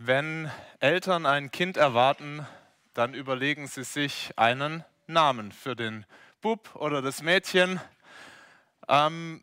Wenn 0.00 0.48
Eltern 0.78 1.26
ein 1.26 1.50
Kind 1.50 1.76
erwarten, 1.76 2.46
dann 2.94 3.14
überlegen 3.14 3.66
sie 3.66 3.82
sich 3.82 4.30
einen 4.36 4.84
Namen 5.08 5.50
für 5.50 5.74
den 5.74 6.06
Bub 6.40 6.76
oder 6.76 7.02
das 7.02 7.20
Mädchen. 7.20 7.80
Ähm, 8.86 9.42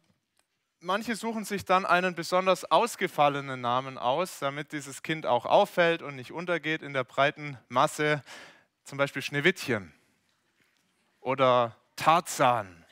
manche 0.80 1.18
suchen 1.18 1.44
sich 1.44 1.66
dann 1.66 1.86
einen 1.86 2.16
besonders 2.16 2.72
ausgefallenen 2.72 3.60
Namen 3.60 3.98
aus, 3.98 4.40
damit 4.40 4.72
dieses 4.72 5.04
Kind 5.04 5.26
auch 5.26 5.46
auffällt 5.46 6.02
und 6.02 6.16
nicht 6.16 6.32
untergeht 6.32 6.84
in 6.84 6.94
der 6.94 7.04
breiten 7.04 7.58
Masse. 7.68 8.24
Zum 8.86 8.98
Beispiel 8.98 9.22
Schneewittchen 9.22 9.94
oder 11.20 11.76
Tarzan 11.98 12.86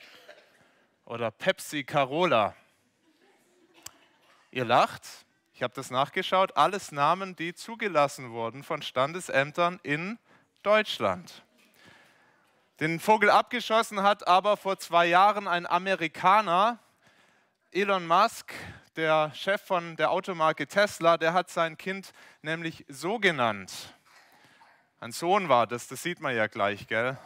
oder 1.06 1.32
Pepsi 1.32 1.86
Carola. 1.86 2.58
Ihr 4.52 4.66
lacht, 4.66 5.23
ich 5.64 5.66
habe 5.66 5.76
das 5.76 5.92
nachgeschaut, 5.92 6.58
alles 6.58 6.92
Namen, 6.92 7.38
die 7.38 7.56
zugelassen 7.56 8.32
wurden 8.32 8.64
von 8.64 8.82
Standesämtern 8.82 9.80
in 9.82 10.20
Deutschland. 10.62 11.46
Den 12.82 13.00
Vogel 13.00 13.30
abgeschossen 13.30 14.04
hat 14.04 14.28
aber 14.28 14.58
vor 14.58 14.78
zwei 14.78 15.06
Jahren 15.06 15.48
ein 15.48 15.66
Amerikaner, 15.66 16.80
Elon 17.72 18.06
Musk, 18.06 18.54
der 18.98 19.32
Chef 19.34 19.62
von 19.62 19.96
der 19.96 20.12
Automarke 20.12 20.68
Tesla, 20.68 21.18
der 21.18 21.32
hat 21.32 21.50
sein 21.50 21.78
Kind 21.78 22.12
nämlich 22.42 22.84
so 22.90 23.18
genannt. 23.18 23.72
Ein 25.00 25.14
Sohn 25.14 25.48
war 25.48 25.66
das, 25.66 25.88
das 25.88 26.04
sieht 26.04 26.20
man 26.20 26.36
ja 26.36 26.48
gleich, 26.48 26.88
gell? 26.88 27.18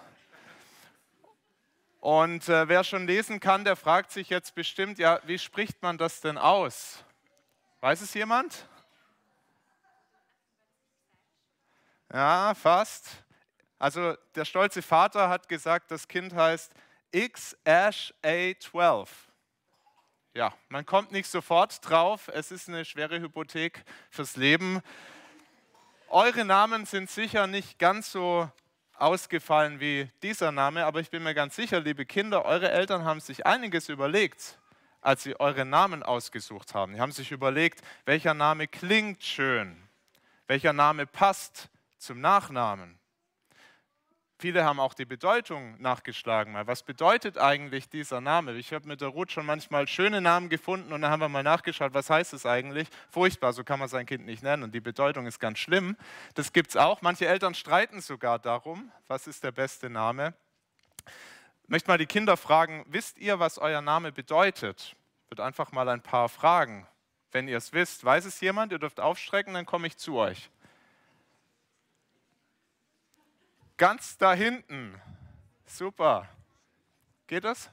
Und 2.02 2.48
äh, 2.50 2.70
wer 2.70 2.84
schon 2.84 3.08
lesen 3.08 3.40
kann, 3.40 3.66
der 3.66 3.76
fragt 3.76 4.12
sich 4.12 4.30
jetzt 4.30 4.54
bestimmt, 4.54 5.00
ja, 5.00 5.22
wie 5.26 5.40
spricht 5.40 5.82
man 5.82 5.98
das 5.98 6.22
denn 6.22 6.38
aus? 6.38 7.04
Weiß 7.80 8.02
es 8.02 8.14
jemand? 8.16 8.68
Ja, 12.12 12.56
fast. 12.56 13.24
Also 13.78 14.16
der 14.34 14.46
stolze 14.46 14.82
Vater 14.82 15.30
hat 15.30 15.48
gesagt, 15.48 15.92
das 15.92 16.08
Kind 16.08 16.34
heißt 16.34 16.74
X-A12. 17.12 19.08
Ja, 20.34 20.54
man 20.70 20.86
kommt 20.88 21.12
nicht 21.12 21.30
sofort 21.30 21.88
drauf. 21.88 22.30
Es 22.34 22.52
ist 22.52 22.68
eine 22.68 22.84
schwere 22.84 23.20
Hypothek 23.20 23.84
fürs 24.10 24.36
Leben. 24.38 24.82
Eure 26.10 26.46
Namen 26.46 26.88
sind 26.88 27.12
sicher 27.12 27.46
nicht 27.46 27.78
ganz 27.78 28.12
so 28.12 28.50
ausgefallen 28.98 29.80
wie 29.80 30.10
dieser 30.24 30.52
Name, 30.52 30.86
aber 30.86 31.00
ich 31.00 31.12
bin 31.12 31.22
mir 31.22 31.36
ganz 31.36 31.56
sicher, 31.56 31.80
liebe 31.80 32.08
Kinder, 32.08 32.46
eure 32.46 32.72
Eltern 32.72 33.06
haben 33.06 33.20
sich 33.20 33.46
einiges 33.46 33.90
überlegt, 33.90 34.58
als 35.08 35.24
sie 35.24 35.40
eure 35.40 35.64
Namen 35.64 36.04
ausgesucht 36.04 36.74
haben. 36.74 36.94
Sie 36.94 37.00
haben 37.00 37.14
sich 37.14 37.32
überlegt, 37.32 37.80
welcher 38.04 38.34
Name 38.34 38.68
klingt 38.68 39.24
schön, 39.24 39.82
welcher 40.48 40.74
Name 40.74 41.06
passt 41.06 41.70
zum 41.98 42.20
Nachnamen. 42.20 43.00
Viele 44.38 44.66
haben 44.66 44.82
auch 44.82 44.94
die 44.94 45.06
Bedeutung 45.06 45.82
nachgeschlagen. 45.82 46.56
Was 46.68 46.84
bedeutet 46.84 47.38
eigentlich 47.38 47.88
dieser 47.88 48.20
Name? 48.20 48.52
Ich 48.56 48.74
habe 48.74 48.86
mit 48.86 49.00
der 49.00 49.08
Ruth 49.08 49.32
schon 49.32 49.46
manchmal 49.46 49.88
schöne 49.88 50.20
Namen 50.20 50.50
gefunden 50.50 50.92
und 50.92 51.02
dann 51.02 51.10
haben 51.10 51.22
wir 51.22 51.30
mal 51.30 51.42
nachgeschaut, 51.42 51.94
was 51.94 52.10
heißt 52.10 52.34
es 52.34 52.46
eigentlich? 52.46 52.90
Furchtbar, 53.10 53.54
so 53.54 53.64
kann 53.64 53.80
man 53.80 53.88
sein 53.88 54.06
Kind 54.06 54.26
nicht 54.26 54.44
nennen. 54.44 54.64
Und 54.64 54.76
die 54.76 54.82
Bedeutung 54.82 55.26
ist 55.26 55.40
ganz 55.40 55.58
schlimm. 55.58 55.96
Das 56.36 56.52
gibt 56.52 56.72
es 56.72 56.76
auch. 56.76 57.02
Manche 57.02 57.28
Eltern 57.28 57.56
streiten 57.56 58.02
sogar 58.02 58.40
darum, 58.40 58.92
was 59.08 59.26
ist 59.26 59.42
der 59.42 59.54
beste 59.54 59.90
Name. 59.90 60.34
Ich 61.64 61.70
möchte 61.70 61.90
mal 61.90 61.98
die 61.98 62.06
Kinder 62.06 62.36
fragen, 62.36 62.86
wisst 62.88 63.18
ihr, 63.18 63.40
was 63.40 63.58
euer 63.58 63.82
Name 63.82 64.12
bedeutet? 64.12 64.97
Würde 65.30 65.44
einfach 65.44 65.72
mal 65.72 65.88
ein 65.90 66.02
paar 66.02 66.30
fragen. 66.30 66.88
Wenn 67.32 67.48
ihr 67.48 67.58
es 67.58 67.74
wisst, 67.74 68.04
weiß 68.04 68.26
es 68.26 68.40
jemand? 68.42 68.72
Ihr 68.72 68.80
dürft 68.80 69.00
aufstrecken, 69.00 69.54
dann 69.54 69.66
komme 69.66 69.88
ich 69.88 69.98
zu 69.98 70.18
euch. 70.18 70.50
Ganz 73.78 74.18
da 74.18 74.34
hinten. 74.34 75.00
Super. 75.66 76.28
Geht 77.28 77.44
das? 77.44 77.70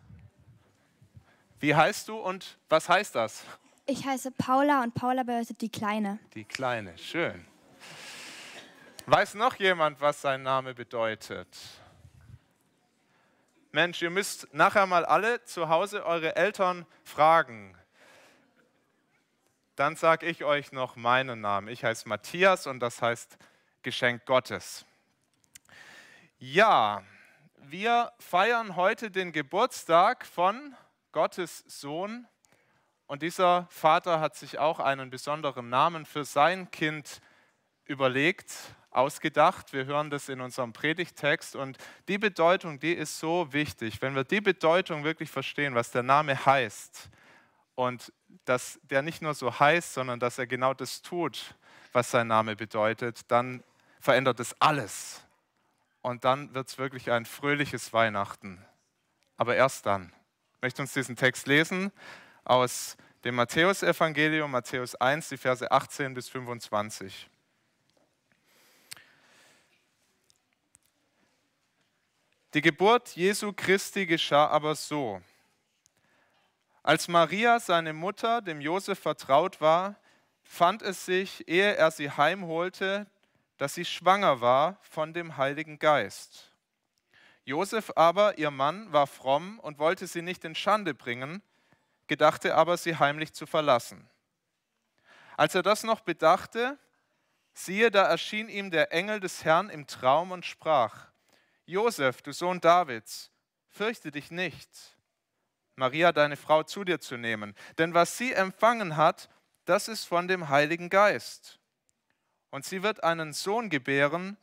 Wie 1.61 1.75
heißt 1.75 2.09
du 2.09 2.17
und 2.19 2.59
was 2.69 2.89
heißt 2.89 3.15
das? 3.15 3.45
Ich 3.87 4.05
heiße 4.05 4.33
Paula 4.33 4.83
und 4.83 4.95
Paula 4.95 5.23
bedeutet 5.23 5.61
die 5.61 5.71
Kleine. 5.71 6.19
Die 6.35 6.45
Kleine, 6.45 6.99
schön. 6.99 7.47
Weiß 9.07 9.35
noch 9.35 9.55
jemand, 9.57 10.01
was 10.01 10.21
sein 10.21 10.43
Name 10.43 10.75
bedeutet? 10.75 11.49
Mensch, 13.75 14.01
ihr 14.03 14.11
müsst 14.11 14.55
nachher 14.55 14.87
mal 14.87 15.05
alle 15.05 15.43
zu 15.43 15.69
Hause 15.69 16.07
eure 16.07 16.37
Eltern 16.37 16.87
fragen. 17.03 17.77
Dann 19.75 19.97
sage 19.97 20.27
ich 20.27 20.45
euch 20.45 20.71
noch 20.71 20.95
meinen 20.95 21.41
Namen. 21.41 21.67
Ich 21.67 21.83
heiße 21.83 22.09
Matthias 22.09 22.69
und 22.69 22.79
das 22.79 23.03
heißt 23.03 23.37
Geschenk 23.83 24.27
Gottes. 24.27 24.87
Ja, 26.39 27.03
wir 27.57 28.13
feiern 28.21 28.77
heute 28.77 29.11
den 29.11 29.33
Geburtstag 29.33 30.25
von 30.25 30.77
Gottes 31.11 31.65
Sohn 31.67 32.29
und 33.09 33.23
dieser 33.23 33.67
Vater 33.71 34.21
hat 34.21 34.37
sich 34.37 34.61
auch 34.61 34.79
einen 34.79 35.11
besonderen 35.11 35.69
Namen 35.69 36.07
für 36.07 36.25
sein 36.25 36.71
Kind 36.71 37.21
überlegt, 37.87 38.55
ausgedacht. 38.95 39.73
Wir 39.73 39.87
hören 39.87 40.11
das 40.11 40.29
in 40.29 40.41
unserem 40.41 40.73
Predigtext 40.73 41.57
und 41.57 41.79
die 42.09 42.19
Bedeutung, 42.19 42.79
die 42.79 42.93
ist 42.93 43.19
so 43.19 43.53
wichtig. 43.53 44.01
Wenn 44.01 44.15
wir 44.15 44.25
die 44.25 44.41
Bedeutung 44.41 45.05
wirklich 45.05 45.31
verstehen, 45.31 45.75
was 45.75 45.91
der 45.91 46.03
Name 46.03 46.47
heißt 46.47 47.11
und 47.75 48.13
dass 48.45 48.79
der 48.85 49.03
nicht 49.03 49.23
nur 49.23 49.35
so 49.35 49.59
heißt, 49.59 49.95
sondern 49.95 50.21
dass 50.21 50.39
er 50.39 50.47
genau 50.47 50.75
das 50.75 51.03
tut, 51.03 51.55
was 51.93 52.11
sein 52.11 52.27
Name 52.27 52.57
bedeutet, 52.57 53.31
dann 53.31 53.63
verändert 54.01 54.41
es 54.41 54.55
alles 54.61 55.23
und 56.03 56.25
dann 56.25 56.55
wird 56.55 56.69
es 56.69 56.79
wirklich 56.79 57.11
ein 57.11 57.25
fröhliches 57.25 57.93
Weihnachten. 57.93 58.65
Aber 59.37 59.57
erst 59.57 59.87
dann. 59.87 60.13
Ich 60.57 60.63
möchte 60.63 60.83
uns 60.83 60.93
diesen 60.93 61.17
Text 61.17 61.47
lesen 61.47 61.93
aus 62.45 62.97
dem 63.25 63.37
Matthäusevangelium, 63.37 64.51
Matthäus 64.51 64.95
1, 64.95 65.31
die 65.31 65.37
Verse 65.37 65.71
18 65.71 66.15
bis 66.15 66.29
25. 66.29 67.29
Die 72.55 72.61
Geburt 72.61 73.17
Jesu 73.17 73.53
Christi 73.53 74.07
geschah 74.07 74.47
aber 74.47 74.77
so. 74.77 75.21
Als 76.85 77.09
Maria, 77.09 77.59
seine 77.59 77.93
Mutter, 77.93 78.43
dem 78.43 78.61
Josef 78.61 79.01
vertraut 79.01 79.61
war, 79.61 79.97
fand 80.45 80.81
es 80.81 81.05
sich, 81.05 81.49
ehe 81.49 81.75
er 81.75 81.91
sie 81.91 82.13
heimholte, 82.13 83.09
dass 83.57 83.75
sie 83.75 83.85
schwanger 83.85 84.41
war 84.41 84.79
von 84.83 85.13
dem 85.13 85.37
Heiligen 85.37 85.81
Geist. 85.81 86.53
Josef 87.45 87.91
aber, 87.97 88.39
ihr 88.39 88.53
Mann, 88.53 88.93
war 88.93 89.09
fromm 89.09 89.59
und 89.59 89.81
wollte 89.81 90.07
sie 90.07 90.23
nicht 90.23 90.45
in 90.45 90.55
Schande 90.55 90.95
bringen, 90.95 91.43
gedachte 92.07 92.55
aber, 92.55 92.77
sie 92.77 92.97
heimlich 92.97 93.33
zu 93.33 93.47
verlassen. 93.47 94.09
Als 95.37 95.57
er 95.57 95.65
das 95.65 95.83
noch 95.83 96.03
bedachte, 96.03 96.79
siehe, 97.53 97.91
da 97.91 98.05
erschien 98.05 98.49
ihm 98.49 98.71
der 98.71 98.93
Engel 98.93 99.19
des 99.19 99.45
Herrn 99.45 99.71
im 99.71 99.89
Traum 99.89 100.31
und 100.31 100.47
sprach, 100.47 101.09
Josef, 101.67 102.21
du 102.23 102.33
Sohn 102.33 102.61
Davids, 102.61 103.31
fürchte 103.69 104.11
dich 104.11 104.31
nicht, 104.31 104.69
Maria, 105.77 106.13
deine 106.13 106.37
Frau, 106.37 106.63
zu 106.63 106.85
dir 106.85 107.01
zu 107.01 107.17
nehmen, 107.17 107.55
denn 107.79 107.95
was 107.95 108.19
sie 108.19 108.33
empfangen 108.33 108.97
hat, 108.97 109.29
das 109.65 109.89
ist 109.89 110.05
von 110.05 110.29
dem 110.29 110.49
Heiligen 110.49 110.91
Geist. 110.91 111.59
Und 112.51 112.65
sie 112.65 112.83
wird 112.83 113.03
einen 113.03 113.33
Sohn 113.33 113.71
gebären, 113.71 114.37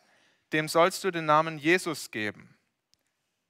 dem 0.52 0.68
sollst 0.68 1.04
du 1.04 1.12
den 1.12 1.26
Namen 1.26 1.58
Jesus 1.58 2.12
geben, 2.12 2.58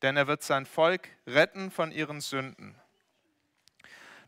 denn 0.01 0.17
er 0.17 0.27
wird 0.27 0.43
sein 0.43 0.65
Volk 0.65 1.09
retten 1.25 1.71
von 1.71 1.91
ihren 1.91 2.21
Sünden. 2.21 2.75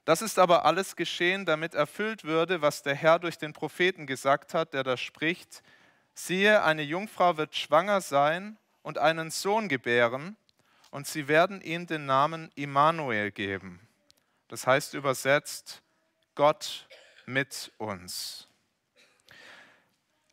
Das 0.06 0.22
ist 0.22 0.40
aber 0.40 0.66
alles 0.66 0.96
geschehen, 0.96 1.46
damit 1.46 1.76
erfüllt 1.76 2.24
würde, 2.24 2.62
was 2.62 2.82
der 2.82 2.96
Herr 2.96 3.20
durch 3.20 3.38
den 3.38 3.54
Propheten 3.54 4.08
gesagt 4.08 4.54
hat, 4.54 4.74
der 4.74 4.84
da 4.84 4.98
spricht, 4.98 5.64
siehe, 6.14 6.64
eine 6.64 6.82
Jungfrau 6.82 7.38
wird 7.38 7.56
schwanger 7.56 8.02
sein 8.02 8.58
und 8.84 9.00
einen 9.00 9.32
Sohn 9.32 9.68
gebären, 9.68 10.38
und 10.92 11.08
sie 11.08 11.28
werden 11.28 11.60
ihm 11.62 11.88
den 11.88 12.06
Namen 12.06 12.52
Immanuel 12.54 13.32
geben. 13.32 13.80
Das 14.48 14.68
heißt 14.68 14.94
übersetzt, 14.94 15.82
Gott 16.36 16.88
mit 17.26 17.72
uns. 17.78 18.48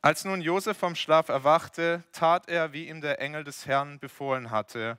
Als 0.03 0.25
nun 0.25 0.43
Josef 0.43 0.77
vom 0.77 0.95
Schlaf 0.95 1.29
erwachte, 1.29 2.05
tat 2.13 2.49
er, 2.49 2.75
wie 2.75 2.89
ihm 2.89 3.01
der 3.01 3.21
Engel 3.21 3.45
des 3.45 3.67
Herrn 3.67 3.99
befohlen 3.99 4.51
hatte, 4.51 4.99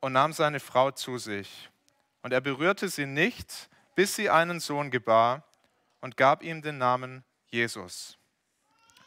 und 0.00 0.12
nahm 0.12 0.32
seine 0.32 0.60
Frau 0.60 0.90
zu 0.90 1.18
sich. 1.18 1.68
Und 2.22 2.32
er 2.32 2.40
berührte 2.40 2.88
sie 2.88 3.06
nicht, 3.06 3.68
bis 3.94 4.16
sie 4.16 4.30
einen 4.30 4.60
Sohn 4.60 4.90
gebar, 4.90 5.44
und 6.00 6.16
gab 6.16 6.42
ihm 6.42 6.62
den 6.62 6.78
Namen 6.78 7.24
Jesus. 7.48 8.16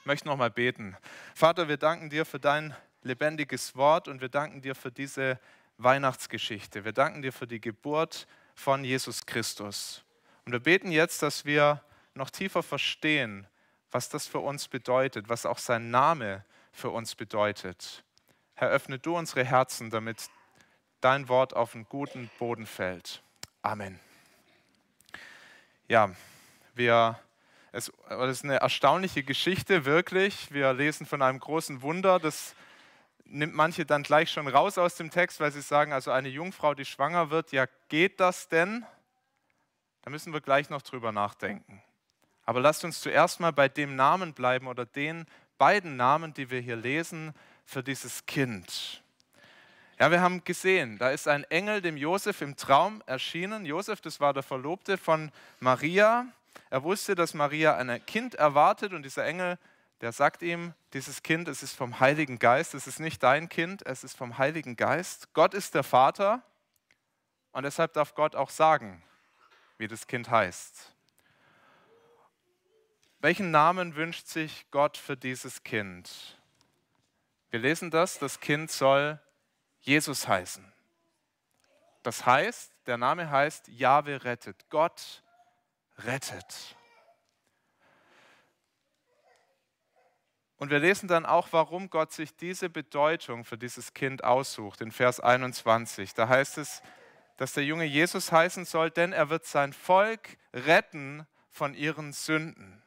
Ich 0.02 0.06
möchte 0.06 0.28
noch 0.28 0.38
mal 0.38 0.52
beten. 0.52 0.96
Vater, 1.34 1.68
wir 1.68 1.78
danken 1.78 2.10
dir 2.10 2.26
für 2.26 2.40
dein 2.40 2.76
lebendiges 3.04 3.76
Wort 3.76 4.08
und 4.08 4.22
wir 4.22 4.30
danken 4.30 4.62
dir 4.62 4.76
für 4.76 4.92
diese 4.92 5.40
Weihnachtsgeschichte. 5.78 6.86
Wir 6.86 6.94
danken 6.94 7.22
dir 7.22 7.34
für 7.34 7.48
die 7.48 7.62
Geburt 7.62 8.28
von 8.56 8.84
Jesus 8.84 9.26
Christus. 9.26 10.04
Und 10.46 10.52
wir 10.52 10.60
beten 10.60 10.92
jetzt, 10.92 11.22
dass 11.22 11.46
wir 11.46 11.82
noch 12.14 12.30
tiefer 12.30 12.64
verstehen, 12.64 13.48
was 13.92 14.10
das 14.10 14.28
für 14.28 14.40
uns 14.40 14.68
bedeutet, 14.68 15.30
was 15.30 15.46
auch 15.46 15.58
sein 15.58 15.92
Name 15.92 16.46
für 16.72 16.90
uns 16.90 17.16
bedeutet. 17.16 18.04
Herr, 18.56 18.70
öffne 18.70 19.00
du 19.00 19.16
unsere 19.18 19.44
Herzen, 19.44 19.90
damit 19.90 20.30
dein 21.02 21.28
Wort 21.28 21.56
auf 21.56 21.76
einen 21.76 21.86
guten 21.90 22.30
Boden 22.40 22.66
fällt. 22.66 23.22
Amen. 23.62 24.00
Ja, 25.88 26.12
wir, 26.76 27.20
es, 27.72 27.92
es 28.10 28.30
ist 28.30 28.44
eine 28.44 28.58
erstaunliche 28.58 29.24
Geschichte, 29.24 29.86
wirklich. 29.86 30.52
Wir 30.52 30.74
lesen 30.74 31.06
von 31.06 31.22
einem 31.22 31.40
großen 31.40 31.82
Wunder, 31.82 32.20
das 32.20 32.56
nimmt 33.34 33.56
manche 33.56 33.86
dann 33.86 34.04
gleich 34.04 34.32
schon 34.32 34.48
raus 34.48 34.78
aus 34.78 34.96
dem 34.96 35.10
Text, 35.10 35.40
weil 35.40 35.52
sie 35.52 35.62
sagen, 35.62 35.92
also 35.92 36.12
eine 36.12 36.30
Jungfrau, 36.30 36.74
die 36.76 36.86
schwanger 36.86 37.32
wird, 37.32 37.52
ja, 37.52 37.66
geht 37.90 38.20
das 38.20 38.48
denn? 38.48 38.86
Da 40.04 40.12
müssen 40.12 40.34
wir 40.34 40.42
gleich 40.42 40.70
noch 40.70 40.82
drüber 40.82 41.12
nachdenken. 41.12 41.82
Aber 42.46 42.60
lasst 42.60 42.84
uns 42.84 43.02
zuerst 43.02 43.40
mal 43.40 43.52
bei 43.52 43.70
dem 43.70 43.96
Namen 43.96 44.34
bleiben 44.34 44.68
oder 44.68 44.86
den 44.86 45.26
beiden 45.58 45.96
Namen, 45.96 46.34
die 46.34 46.50
wir 46.50 46.60
hier 46.60 46.76
lesen 46.76 47.34
für 47.66 47.84
dieses 47.84 48.26
Kind. 48.26 49.02
Ja, 50.00 50.12
wir 50.12 50.22
haben 50.22 50.44
gesehen, 50.44 50.98
da 50.98 51.12
ist 51.12 51.28
ein 51.28 51.44
Engel 51.46 51.82
dem 51.82 51.98
Josef 51.98 52.42
im 52.42 52.58
Traum 52.58 53.02
erschienen. 53.06 53.66
Josef, 53.66 54.02
das 54.02 54.20
war 54.20 54.34
der 54.34 54.44
Verlobte 54.44 54.98
von 54.98 55.32
Maria. 55.60 56.26
Er 56.70 56.84
wusste, 56.84 57.16
dass 57.16 57.34
Maria 57.34 57.78
ein 57.78 58.06
Kind 58.06 58.36
erwartet 58.36 58.94
und 58.94 59.04
dieser 59.04 59.26
Engel, 59.26 59.58
der 60.04 60.12
sagt 60.12 60.42
ihm, 60.42 60.74
dieses 60.92 61.24
Kind, 61.24 61.48
es 61.48 61.64
ist 61.64 61.78
vom 61.78 62.02
Heiligen 62.02 62.38
Geist, 62.38 62.74
es 62.74 62.88
ist 62.88 63.00
nicht 63.00 63.24
dein 63.24 63.48
Kind, 63.48 63.86
es 63.86 64.04
ist 64.04 64.18
vom 64.18 64.38
Heiligen 64.38 64.76
Geist. 64.76 65.34
Gott 65.34 65.54
ist 65.54 65.76
der 65.76 65.84
Vater 65.84 66.44
und 67.54 67.64
deshalb 67.64 67.94
darf 67.94 68.14
Gott 68.14 68.36
auch 68.36 68.50
sagen, 68.50 69.02
wie 69.78 69.88
das 69.88 70.06
Kind 70.06 70.30
heißt. 70.30 70.94
Welchen 73.22 73.52
Namen 73.52 73.96
wünscht 73.96 74.28
sich 74.28 74.66
Gott 74.72 74.98
für 74.98 75.16
dieses 75.16 75.64
Kind? 75.64 76.38
Wir 77.50 77.62
lesen 77.62 77.90
das, 77.90 78.20
das 78.20 78.42
Kind 78.42 78.72
soll 78.72 79.22
Jesus 79.80 80.28
heißen. 80.28 80.70
Das 82.02 82.26
heißt, 82.26 82.74
der 82.88 82.98
Name 82.98 83.32
heißt 83.32 83.70
Jahwe 83.70 84.26
rettet. 84.26 84.66
Gott 84.70 85.24
rettet. 86.00 86.76
Und 90.64 90.70
wir 90.70 90.80
lesen 90.80 91.10
dann 91.10 91.26
auch, 91.26 91.50
warum 91.52 91.90
Gott 91.90 92.14
sich 92.14 92.38
diese 92.38 92.70
Bedeutung 92.70 93.44
für 93.44 93.58
dieses 93.58 93.94
Kind 93.94 94.24
aussucht. 94.24 94.80
In 94.80 94.94
Vers 94.94 95.20
21, 95.20 96.14
da 96.14 96.30
heißt 96.30 96.58
es, 96.58 96.82
dass 97.36 97.52
der 97.52 97.66
Junge 97.66 97.84
Jesus 97.84 98.32
heißen 98.32 98.64
soll, 98.64 98.90
denn 98.90 99.12
er 99.12 99.30
wird 99.30 99.46
sein 99.46 99.74
Volk 99.74 100.38
retten 100.54 101.28
von 101.52 101.74
ihren 101.74 102.14
Sünden. 102.14 102.82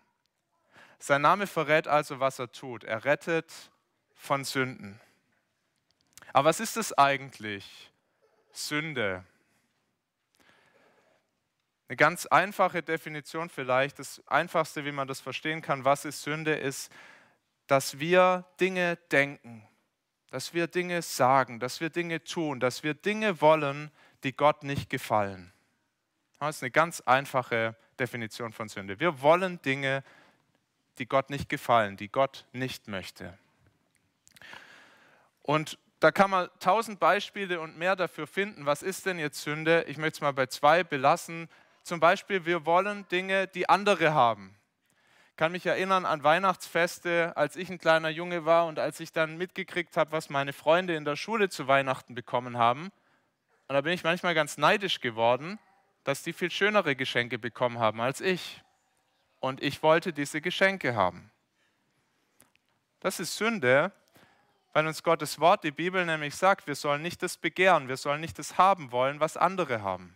Sein 0.98 1.20
Name 1.20 1.46
verrät 1.46 1.86
also, 1.86 2.18
was 2.18 2.38
er 2.38 2.50
tut. 2.50 2.82
Er 2.82 3.04
rettet 3.04 3.52
von 4.14 4.44
Sünden. 4.44 4.98
Aber 6.32 6.48
was 6.48 6.60
ist 6.60 6.78
es 6.78 6.96
eigentlich? 6.96 7.92
Sünde. 8.52 9.22
Eine 11.88 11.96
ganz 11.96 12.24
einfache 12.24 12.82
Definition 12.82 13.50
vielleicht, 13.50 13.98
das 13.98 14.22
Einfachste, 14.28 14.86
wie 14.86 14.92
man 14.92 15.06
das 15.06 15.20
verstehen 15.20 15.60
kann, 15.60 15.84
was 15.84 16.06
ist 16.06 16.22
Sünde, 16.22 16.54
ist, 16.54 16.90
dass 17.66 17.98
wir 17.98 18.44
Dinge 18.60 18.96
denken, 19.10 19.66
dass 20.30 20.54
wir 20.54 20.66
Dinge 20.66 21.02
sagen, 21.02 21.60
dass 21.60 21.80
wir 21.80 21.90
Dinge 21.90 22.22
tun, 22.22 22.60
dass 22.60 22.82
wir 22.82 22.94
Dinge 22.94 23.40
wollen, 23.40 23.90
die 24.22 24.32
Gott 24.32 24.64
nicht 24.64 24.90
gefallen. 24.90 25.52
Das 26.38 26.56
ist 26.56 26.62
eine 26.62 26.70
ganz 26.70 27.00
einfache 27.00 27.76
Definition 27.98 28.52
von 28.52 28.68
Sünde. 28.68 29.00
Wir 29.00 29.22
wollen 29.22 29.60
Dinge, 29.62 30.04
die 30.98 31.06
Gott 31.06 31.30
nicht 31.30 31.48
gefallen, 31.48 31.96
die 31.96 32.08
Gott 32.08 32.46
nicht 32.52 32.88
möchte. 32.88 33.38
Und 35.42 35.78
da 36.00 36.10
kann 36.10 36.30
man 36.30 36.50
tausend 36.60 37.00
Beispiele 37.00 37.60
und 37.60 37.78
mehr 37.78 37.96
dafür 37.96 38.26
finden. 38.26 38.66
Was 38.66 38.82
ist 38.82 39.06
denn 39.06 39.18
jetzt 39.18 39.40
Sünde? 39.40 39.84
Ich 39.88 39.96
möchte 39.96 40.16
es 40.16 40.20
mal 40.20 40.32
bei 40.32 40.46
zwei 40.46 40.84
belassen. 40.84 41.48
Zum 41.82 42.00
Beispiel, 42.00 42.44
wir 42.44 42.66
wollen 42.66 43.08
Dinge, 43.08 43.46
die 43.46 43.68
andere 43.68 44.12
haben. 44.12 44.55
Kann 45.36 45.52
mich 45.52 45.66
erinnern 45.66 46.06
an 46.06 46.22
Weihnachtsfeste, 46.22 47.36
als 47.36 47.56
ich 47.56 47.68
ein 47.68 47.78
kleiner 47.78 48.08
Junge 48.08 48.46
war 48.46 48.66
und 48.66 48.78
als 48.78 49.00
ich 49.00 49.12
dann 49.12 49.36
mitgekriegt 49.36 49.98
habe, 49.98 50.12
was 50.12 50.30
meine 50.30 50.54
Freunde 50.54 50.96
in 50.96 51.04
der 51.04 51.16
Schule 51.16 51.50
zu 51.50 51.68
Weihnachten 51.68 52.14
bekommen 52.14 52.56
haben. 52.56 52.90
Und 53.68 53.74
da 53.74 53.82
bin 53.82 53.92
ich 53.92 54.02
manchmal 54.02 54.34
ganz 54.34 54.56
neidisch 54.56 55.00
geworden, 55.00 55.58
dass 56.04 56.22
die 56.22 56.32
viel 56.32 56.50
schönere 56.50 56.96
Geschenke 56.96 57.38
bekommen 57.38 57.78
haben 57.78 58.00
als 58.00 58.22
ich. 58.22 58.62
Und 59.40 59.62
ich 59.62 59.82
wollte 59.82 60.14
diese 60.14 60.40
Geschenke 60.40 60.94
haben. 60.94 61.30
Das 63.00 63.20
ist 63.20 63.36
Sünde, 63.36 63.92
weil 64.72 64.86
uns 64.86 65.02
Gottes 65.02 65.38
Wort, 65.38 65.64
die 65.64 65.70
Bibel 65.70 66.06
nämlich 66.06 66.34
sagt, 66.34 66.66
wir 66.66 66.74
sollen 66.74 67.02
nicht 67.02 67.22
das 67.22 67.36
begehren, 67.36 67.88
wir 67.88 67.98
sollen 67.98 68.22
nicht 68.22 68.38
das 68.38 68.56
haben 68.56 68.90
wollen, 68.90 69.20
was 69.20 69.36
andere 69.36 69.82
haben. 69.82 70.15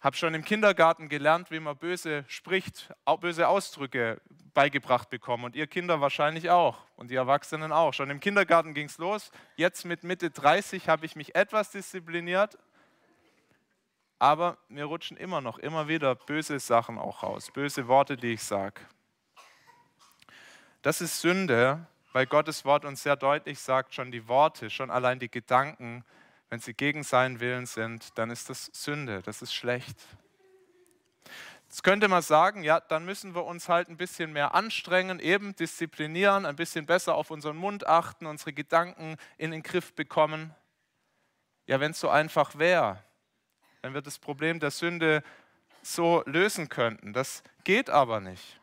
Habe 0.00 0.16
schon 0.16 0.34
im 0.34 0.44
Kindergarten 0.44 1.08
gelernt, 1.08 1.50
wie 1.50 1.60
man 1.60 1.76
böse 1.76 2.24
spricht, 2.28 2.92
böse 3.20 3.48
Ausdrücke 3.48 4.20
beigebracht 4.52 5.10
bekommen 5.10 5.44
und 5.44 5.56
ihr 5.56 5.66
Kinder 5.66 6.00
wahrscheinlich 6.00 6.50
auch 6.50 6.78
und 6.96 7.10
die 7.10 7.14
Erwachsenen 7.14 7.72
auch. 7.72 7.92
Schon 7.92 8.10
im 8.10 8.20
Kindergarten 8.20 8.74
ging 8.74 8.86
es 8.86 8.98
los. 8.98 9.30
Jetzt 9.56 9.84
mit 9.84 10.02
Mitte 10.02 10.30
30 10.30 10.88
habe 10.88 11.06
ich 11.06 11.16
mich 11.16 11.34
etwas 11.34 11.70
diszipliniert, 11.70 12.58
aber 14.18 14.56
mir 14.68 14.84
rutschen 14.84 15.16
immer 15.16 15.40
noch, 15.40 15.58
immer 15.58 15.88
wieder 15.88 16.14
böse 16.14 16.58
Sachen 16.58 16.98
auch 16.98 17.22
raus, 17.22 17.50
böse 17.50 17.86
Worte, 17.88 18.16
die 18.16 18.32
ich 18.32 18.42
sage. 18.42 18.80
Das 20.82 21.00
ist 21.00 21.20
Sünde, 21.20 21.86
weil 22.12 22.26
Gottes 22.26 22.64
Wort 22.64 22.84
uns 22.84 23.02
sehr 23.02 23.16
deutlich 23.16 23.58
sagt, 23.58 23.94
schon 23.94 24.10
die 24.10 24.26
Worte, 24.28 24.70
schon 24.70 24.90
allein 24.90 25.18
die 25.18 25.30
Gedanken, 25.30 26.04
wenn 26.48 26.60
sie 26.60 26.74
gegen 26.74 27.02
seinen 27.02 27.40
Willen 27.40 27.66
sind, 27.66 28.16
dann 28.18 28.30
ist 28.30 28.48
das 28.50 28.66
Sünde, 28.72 29.22
das 29.22 29.42
ist 29.42 29.54
schlecht. 29.54 29.96
Jetzt 31.68 31.82
könnte 31.82 32.06
man 32.08 32.22
sagen, 32.22 32.62
ja, 32.62 32.78
dann 32.78 33.04
müssen 33.04 33.34
wir 33.34 33.44
uns 33.44 33.68
halt 33.68 33.88
ein 33.88 33.96
bisschen 33.96 34.32
mehr 34.32 34.54
anstrengen, 34.54 35.18
eben 35.18 35.56
disziplinieren, 35.56 36.46
ein 36.46 36.56
bisschen 36.56 36.86
besser 36.86 37.16
auf 37.16 37.30
unseren 37.30 37.56
Mund 37.56 37.86
achten, 37.86 38.26
unsere 38.26 38.52
Gedanken 38.52 39.16
in 39.36 39.50
den 39.50 39.62
Griff 39.62 39.92
bekommen. 39.92 40.54
Ja, 41.66 41.80
wenn 41.80 41.90
es 41.90 42.00
so 42.00 42.08
einfach 42.08 42.56
wäre, 42.56 43.02
wenn 43.82 43.94
wir 43.94 44.02
das 44.02 44.18
Problem 44.18 44.60
der 44.60 44.70
Sünde 44.70 45.24
so 45.82 46.22
lösen 46.26 46.68
könnten. 46.68 47.12
Das 47.12 47.42
geht 47.64 47.90
aber 47.90 48.20
nicht. 48.20 48.60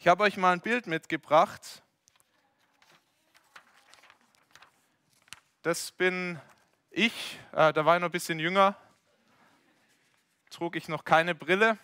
Ich 0.00 0.08
habe 0.08 0.24
euch 0.24 0.36
mal 0.36 0.52
ein 0.52 0.60
Bild 0.60 0.88
mitgebracht 0.88 1.84
Das 5.64 5.92
bin 5.92 6.38
ich, 6.94 7.38
äh, 7.52 7.72
da 7.72 7.84
war 7.84 7.96
ich 7.96 8.00
noch 8.00 8.08
ein 8.08 8.12
bisschen 8.12 8.38
jünger, 8.38 8.76
trug 10.50 10.76
ich 10.76 10.88
noch 10.88 11.04
keine 11.04 11.34
Brille. 11.34 11.78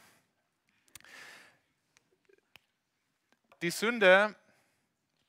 Die 3.63 3.71
Sünde, 3.71 4.35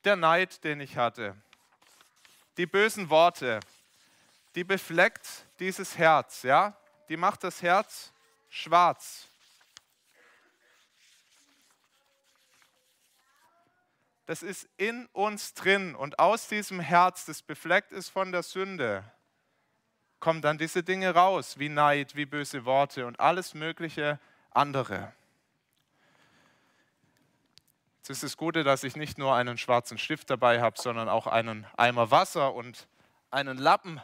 der 0.04 0.16
Neid, 0.16 0.64
den 0.64 0.80
ich 0.80 0.96
hatte, 0.96 1.36
die 2.56 2.66
bösen 2.66 3.10
Worte, 3.10 3.60
die 4.54 4.64
befleckt 4.64 5.46
dieses 5.58 5.98
Herz, 5.98 6.42
ja? 6.42 6.76
Die 7.08 7.16
macht 7.16 7.44
das 7.44 7.60
Herz 7.62 8.12
schwarz. 8.48 9.28
das 14.32 14.42
ist 14.42 14.66
in 14.78 15.06
uns 15.12 15.52
drin 15.52 15.94
und 15.94 16.18
aus 16.18 16.48
diesem 16.48 16.80
Herz, 16.80 17.26
das 17.26 17.42
befleckt 17.42 17.92
ist 17.92 18.08
von 18.08 18.32
der 18.32 18.42
Sünde, 18.42 19.04
kommen 20.22 20.40
dann 20.40 20.56
diese 20.56 20.84
Dinge 20.84 21.12
raus, 21.16 21.58
wie 21.58 21.68
Neid, 21.68 22.14
wie 22.14 22.26
böse 22.26 22.64
Worte 22.64 23.06
und 23.06 23.18
alles 23.18 23.54
mögliche 23.54 24.20
andere. 24.52 25.12
Jetzt 27.98 28.10
ist 28.10 28.22
das 28.22 28.36
Gute, 28.36 28.62
dass 28.62 28.84
ich 28.84 28.94
nicht 28.94 29.18
nur 29.18 29.34
einen 29.34 29.58
schwarzen 29.58 29.98
Stift 29.98 30.30
dabei 30.30 30.60
habe, 30.60 30.80
sondern 30.80 31.08
auch 31.08 31.26
einen 31.26 31.66
Eimer 31.76 32.12
Wasser 32.12 32.54
und 32.54 32.86
einen 33.32 33.58
Lappen. 33.58 34.00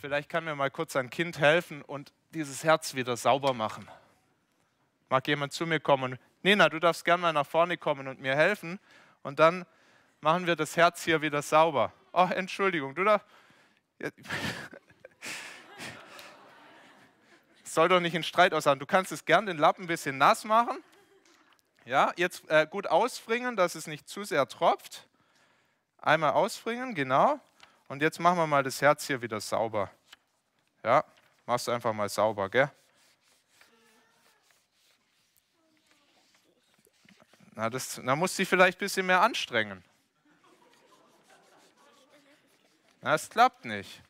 Vielleicht 0.00 0.28
kann 0.28 0.42
mir 0.42 0.56
mal 0.56 0.70
kurz 0.72 0.96
ein 0.96 1.10
Kind 1.10 1.38
helfen 1.38 1.82
und 1.82 2.12
dieses 2.34 2.64
Herz 2.64 2.94
wieder 2.94 3.16
sauber 3.16 3.54
machen. 3.54 3.88
Mag 5.08 5.28
jemand 5.28 5.52
zu 5.52 5.64
mir 5.64 5.78
kommen 5.78 6.18
Nina, 6.42 6.68
du 6.68 6.80
darfst 6.80 7.04
gerne 7.04 7.22
mal 7.22 7.32
nach 7.32 7.46
vorne 7.46 7.76
kommen 7.76 8.08
und 8.08 8.20
mir 8.20 8.34
helfen. 8.34 8.80
Und 9.22 9.38
dann 9.38 9.64
machen 10.20 10.48
wir 10.48 10.56
das 10.56 10.76
Herz 10.76 11.04
hier 11.04 11.22
wieder 11.22 11.40
sauber. 11.40 11.92
Oh, 12.12 12.28
Entschuldigung, 12.34 12.96
du 12.96 13.04
darfst. 13.04 13.28
soll 17.64 17.88
doch 17.88 18.00
nicht 18.00 18.14
in 18.14 18.22
Streit 18.22 18.54
aussagen. 18.54 18.80
Du 18.80 18.86
kannst 18.86 19.12
es 19.12 19.24
gern 19.24 19.46
den 19.46 19.58
Lappen 19.58 19.84
ein 19.84 19.88
bisschen 19.88 20.18
nass 20.18 20.44
machen. 20.44 20.82
Ja, 21.84 22.12
jetzt 22.16 22.48
äh, 22.48 22.66
gut 22.68 22.86
ausfringen, 22.86 23.56
dass 23.56 23.74
es 23.74 23.86
nicht 23.86 24.08
zu 24.08 24.24
sehr 24.24 24.46
tropft. 24.46 25.08
Einmal 25.98 26.32
ausfringen, 26.32 26.94
genau. 26.94 27.40
Und 27.88 28.02
jetzt 28.02 28.20
machen 28.20 28.38
wir 28.38 28.46
mal 28.46 28.62
das 28.62 28.80
Herz 28.80 29.06
hier 29.06 29.20
wieder 29.22 29.40
sauber. 29.40 29.90
Ja, 30.84 31.04
machst 31.46 31.66
du 31.66 31.72
einfach 31.72 31.92
mal 31.92 32.08
sauber, 32.08 32.48
gell? 32.48 32.70
Na, 37.54 37.68
das, 37.68 38.00
da 38.02 38.16
muss 38.16 38.34
sie 38.34 38.44
vielleicht 38.44 38.78
ein 38.78 38.80
bisschen 38.80 39.06
mehr 39.06 39.20
anstrengen. 39.20 39.84
Na, 43.02 43.14
es 43.14 43.28
klappt 43.28 43.64
nicht. 43.64 44.00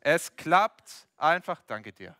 Es 0.00 0.34
klappt 0.34 1.06
einfach. 1.18 1.62
Danke 1.66 1.92
dir. 1.92 2.16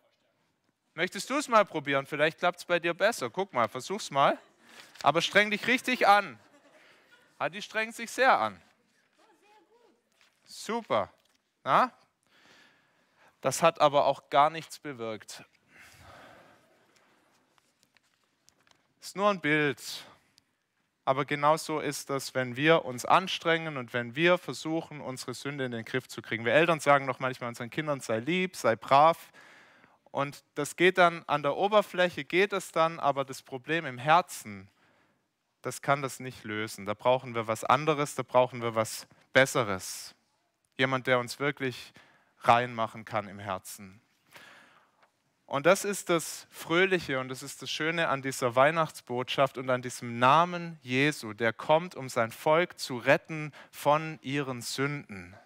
Möchtest 0.93 1.29
du 1.29 1.37
es 1.37 1.47
mal 1.47 1.65
probieren? 1.65 2.05
Vielleicht 2.05 2.37
klappt 2.37 2.59
es 2.59 2.65
bei 2.65 2.79
dir 2.79 2.93
besser. 2.93 3.29
Guck 3.29 3.51
mal, 3.51 3.67
versuch's 3.67 4.11
mal. 4.11 4.37
Aber 5.01 5.21
streng 5.21 5.49
dich 5.49 5.65
richtig 5.67 6.07
an. 6.07 6.39
Ah, 7.39 7.49
die 7.49 7.61
strengt 7.61 7.95
sich 7.95 8.11
sehr 8.11 8.37
an. 8.37 8.61
Super. 10.43 11.11
Na? 11.63 11.91
Das 13.41 13.63
hat 13.63 13.81
aber 13.81 14.05
auch 14.05 14.29
gar 14.29 14.49
nichts 14.49 14.79
bewirkt. 14.79 15.43
Ist 19.01 19.15
nur 19.15 19.29
ein 19.29 19.41
Bild. 19.41 19.81
Aber 21.07 21.23
genauso 21.23 21.79
ist 21.79 22.09
das, 22.09 22.35
wenn 22.35 22.57
wir 22.57 22.83
uns 22.83 23.05
anstrengen 23.05 23.77
und 23.77 23.93
wenn 23.93 24.17
wir 24.17 24.37
versuchen, 24.37 24.99
unsere 24.99 25.33
Sünde 25.33 25.63
in 25.63 25.71
den 25.71 25.85
Griff 25.85 26.09
zu 26.09 26.21
kriegen. 26.21 26.43
Wir 26.43 26.51
Eltern 26.51 26.81
sagen 26.81 27.05
noch 27.05 27.21
manchmal 27.21 27.47
unseren 27.47 27.69
Kindern, 27.69 28.01
sei 28.01 28.19
lieb, 28.19 28.57
sei 28.57 28.75
brav. 28.75 29.31
Und 30.11 30.43
das 30.55 30.75
geht 30.75 30.97
dann 30.97 31.23
an 31.25 31.43
der 31.43 31.55
Oberfläche, 31.55 32.25
geht 32.25 32.51
es 32.51 32.73
dann, 32.73 32.99
aber 32.99 33.23
das 33.23 33.41
Problem 33.41 33.85
im 33.85 33.97
Herzen, 33.97 34.69
das 35.61 35.81
kann 35.81 36.01
das 36.01 36.19
nicht 36.19 36.43
lösen. 36.43 36.85
Da 36.85 36.93
brauchen 36.93 37.35
wir 37.35 37.47
was 37.47 37.63
anderes, 37.63 38.15
da 38.15 38.23
brauchen 38.23 38.61
wir 38.61 38.75
was 38.75 39.07
Besseres. 39.31 40.13
Jemand, 40.77 41.07
der 41.07 41.19
uns 41.19 41.39
wirklich 41.39 41.93
reinmachen 42.39 43.05
kann 43.05 43.29
im 43.29 43.39
Herzen. 43.39 44.01
Und 45.47 45.65
das 45.65 45.85
ist 45.85 46.09
das 46.09 46.45
Fröhliche 46.51 47.21
und 47.21 47.29
das 47.29 47.41
ist 47.41 47.61
das 47.61 47.71
Schöne 47.71 48.09
an 48.09 48.21
dieser 48.21 48.57
Weihnachtsbotschaft 48.57 49.57
und 49.57 49.69
an 49.69 49.81
diesem 49.81 50.19
Namen 50.19 50.77
Jesu, 50.81 51.31
der 51.31 51.53
kommt, 51.53 51.95
um 51.95 52.09
sein 52.09 52.31
Volk 52.31 52.77
zu 52.77 52.97
retten 52.97 53.53
von 53.71 54.19
ihren 54.21 54.61
Sünden. 54.61 55.37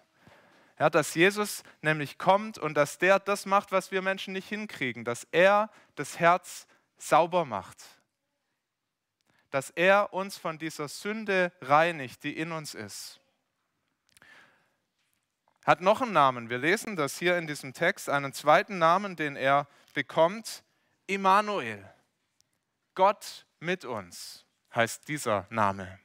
Ja, 0.80 0.90
dass 0.90 1.14
Jesus 1.14 1.62
nämlich 1.82 2.18
kommt 2.18 2.58
und 2.58 2.74
dass 2.74 2.98
der 2.98 3.20
das 3.20 3.46
macht, 3.46 3.70
was 3.70 3.92
wir 3.92 4.02
Menschen 4.02 4.32
nicht 4.32 4.48
hinkriegen, 4.48 5.04
dass 5.04 5.24
er 5.30 5.70
das 5.94 6.18
Herz 6.18 6.66
sauber 6.98 7.44
macht, 7.44 7.78
dass 9.50 9.70
er 9.70 10.12
uns 10.12 10.36
von 10.36 10.58
dieser 10.58 10.88
Sünde 10.88 11.52
reinigt, 11.60 12.24
die 12.24 12.36
in 12.36 12.50
uns 12.50 12.74
ist. 12.74 13.21
Hat 15.64 15.80
noch 15.80 16.02
einen 16.02 16.12
Namen. 16.12 16.50
Wir 16.50 16.58
lesen 16.58 16.96
das 16.96 17.18
hier 17.18 17.38
in 17.38 17.46
diesem 17.46 17.72
Text, 17.72 18.08
einen 18.08 18.32
zweiten 18.32 18.78
Namen, 18.78 19.14
den 19.14 19.36
er 19.36 19.68
bekommt 19.94 20.64
Immanuel. 21.06 21.88
Gott 22.94 23.46
mit 23.60 23.84
uns 23.84 24.44
heißt 24.74 25.06
dieser 25.06 25.46
Name. 25.50 25.98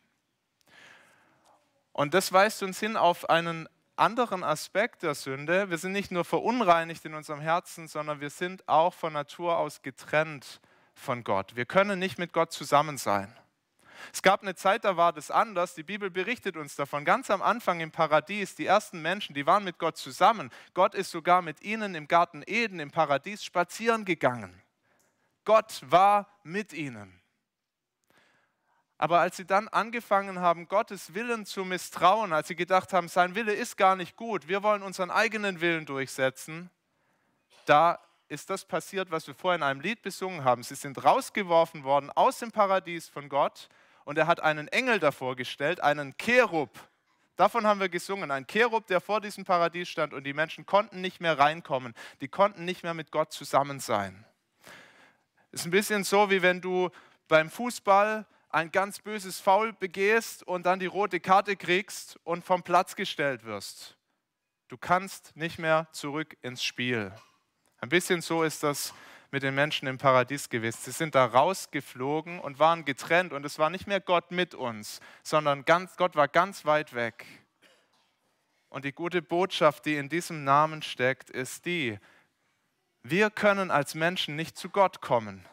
Und 1.91 2.13
das 2.13 2.31
weist 2.31 2.61
uns 2.61 2.79
hin 2.79 2.95
auf 2.95 3.29
einen 3.29 3.67
anderen 3.95 4.43
Aspekt 4.43 5.01
der 5.01 5.15
Sünde. 5.15 5.71
Wir 5.71 5.79
sind 5.79 5.91
nicht 5.91 6.11
nur 6.11 6.23
verunreinigt 6.23 7.03
in 7.05 7.15
unserem 7.15 7.39
Herzen, 7.39 7.87
sondern 7.87 8.21
wir 8.21 8.29
sind 8.29 8.67
auch 8.69 8.93
von 8.93 9.13
Natur 9.13 9.57
aus 9.57 9.81
getrennt 9.81 10.61
von 10.93 11.23
Gott. 11.23 11.55
Wir 11.55 11.65
können 11.65 11.97
nicht 11.97 12.19
mit 12.19 12.33
Gott 12.33 12.51
zusammen 12.51 12.97
sein. 12.99 13.35
Es 14.13 14.21
gab 14.21 14.41
eine 14.41 14.55
Zeit, 14.55 14.85
da 14.85 14.97
war 14.97 15.13
das 15.13 15.31
anders. 15.31 15.75
Die 15.75 15.83
Bibel 15.83 16.09
berichtet 16.09 16.57
uns 16.57 16.75
davon. 16.75 17.05
Ganz 17.05 17.29
am 17.29 17.41
Anfang 17.41 17.79
im 17.79 17.91
Paradies, 17.91 18.55
die 18.55 18.65
ersten 18.65 19.01
Menschen, 19.01 19.33
die 19.33 19.45
waren 19.45 19.63
mit 19.63 19.79
Gott 19.79 19.97
zusammen. 19.97 20.51
Gott 20.73 20.95
ist 20.95 21.11
sogar 21.11 21.41
mit 21.41 21.61
ihnen 21.61 21.95
im 21.95 22.07
Garten 22.07 22.43
Eden, 22.45 22.79
im 22.79 22.91
Paradies, 22.91 23.43
spazieren 23.43 24.05
gegangen. 24.05 24.61
Gott 25.45 25.81
war 25.85 26.27
mit 26.43 26.73
ihnen. 26.73 27.21
Aber 28.97 29.19
als 29.19 29.37
sie 29.37 29.45
dann 29.45 29.67
angefangen 29.67 30.39
haben, 30.39 30.67
Gottes 30.67 31.13
Willen 31.13 31.45
zu 31.45 31.63
misstrauen, 31.63 32.33
als 32.33 32.47
sie 32.47 32.55
gedacht 32.55 32.93
haben, 32.93 33.07
sein 33.07 33.35
Wille 33.35 33.53
ist 33.53 33.77
gar 33.77 33.95
nicht 33.95 34.15
gut, 34.15 34.47
wir 34.47 34.63
wollen 34.63 34.81
unseren 34.81 35.11
eigenen 35.11 35.61
Willen 35.61 35.85
durchsetzen, 35.85 36.71
da 37.65 37.99
ist 38.27 38.49
das 38.49 38.65
passiert, 38.65 39.11
was 39.11 39.27
wir 39.27 39.35
vorhin 39.35 39.61
in 39.61 39.67
einem 39.67 39.81
Lied 39.81 40.01
besungen 40.01 40.43
haben. 40.43 40.63
Sie 40.63 40.75
sind 40.75 41.03
rausgeworfen 41.03 41.83
worden 41.83 42.11
aus 42.11 42.39
dem 42.39 42.51
Paradies 42.51 43.07
von 43.07 43.29
Gott 43.29 43.69
und 44.07 44.17
er 44.17 44.25
hat 44.25 44.39
einen 44.39 44.69
Engel 44.69 44.99
davor 44.99 45.35
gestellt, 45.35 45.81
einen 45.81 46.15
Cherub. 46.17 46.79
Davon 47.35 47.67
haben 47.67 47.81
wir 47.81 47.89
gesungen, 47.89 48.31
ein 48.31 48.47
Cherub, 48.47 48.87
der 48.87 49.01
vor 49.01 49.19
diesem 49.19 49.43
Paradies 49.43 49.89
stand 49.89 50.13
und 50.13 50.23
die 50.23 50.31
Menschen 50.31 50.65
konnten 50.65 51.01
nicht 51.01 51.19
mehr 51.19 51.37
reinkommen, 51.37 51.93
die 52.21 52.29
konnten 52.29 52.63
nicht 52.63 52.83
mehr 52.83 52.93
mit 52.93 53.11
Gott 53.11 53.33
zusammen 53.33 53.81
sein. 53.81 54.25
Ist 55.51 55.65
ein 55.65 55.71
bisschen 55.71 56.05
so, 56.05 56.29
wie 56.29 56.41
wenn 56.41 56.61
du 56.61 56.89
beim 57.27 57.51
Fußball 57.51 58.25
ein 58.49 58.71
ganz 58.71 58.99
böses 58.99 59.41
Foul 59.41 59.73
begehst 59.73 60.41
und 60.41 60.65
dann 60.65 60.79
die 60.79 60.85
rote 60.85 61.19
Karte 61.19 61.57
kriegst 61.57 62.17
und 62.23 62.45
vom 62.45 62.63
Platz 62.63 62.95
gestellt 62.95 63.43
wirst. 63.43 63.97
Du 64.69 64.77
kannst 64.77 65.35
nicht 65.35 65.59
mehr 65.59 65.85
zurück 65.91 66.37
ins 66.41 66.63
Spiel. 66.63 67.11
Ein 67.81 67.89
bisschen 67.89 68.21
so 68.21 68.43
ist 68.43 68.63
das 68.63 68.93
mit 69.31 69.43
den 69.43 69.55
Menschen 69.55 69.87
im 69.87 69.97
Paradies 69.97 70.49
gewesen. 70.49 70.79
Sie 70.81 70.91
sind 70.91 71.15
da 71.15 71.25
rausgeflogen 71.25 72.39
und 72.39 72.59
waren 72.59 72.85
getrennt 72.85 73.33
und 73.33 73.45
es 73.45 73.59
war 73.59 73.69
nicht 73.69 73.87
mehr 73.87 73.99
Gott 73.99 74.31
mit 74.31 74.55
uns, 74.55 74.99
sondern 75.23 75.65
ganz, 75.65 75.97
Gott 75.97 76.15
war 76.15 76.27
ganz 76.27 76.65
weit 76.65 76.93
weg. 76.93 77.25
Und 78.69 78.85
die 78.85 78.91
gute 78.91 79.21
Botschaft, 79.21 79.85
die 79.85 79.95
in 79.95 80.09
diesem 80.09 80.43
Namen 80.43 80.81
steckt, 80.81 81.29
ist 81.29 81.65
die, 81.65 81.99
wir 83.03 83.29
können 83.29 83.71
als 83.71 83.95
Menschen 83.95 84.35
nicht 84.35 84.57
zu 84.57 84.69
Gott 84.69 85.01
kommen. 85.01 85.45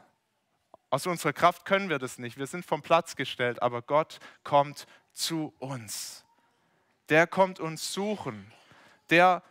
Aus 0.90 1.06
unserer 1.06 1.32
Kraft 1.32 1.64
können 1.64 1.88
wir 1.88 1.98
das 1.98 2.18
nicht. 2.18 2.38
Wir 2.38 2.46
sind 2.46 2.64
vom 2.64 2.82
Platz 2.82 3.16
gestellt, 3.16 3.62
aber 3.62 3.82
Gott 3.82 4.18
kommt 4.42 4.86
zu 5.12 5.52
uns. 5.58 6.24
Der 7.08 7.26
kommt 7.26 7.60
uns 7.60 7.92
suchen. 7.92 8.52
Der 9.10 9.42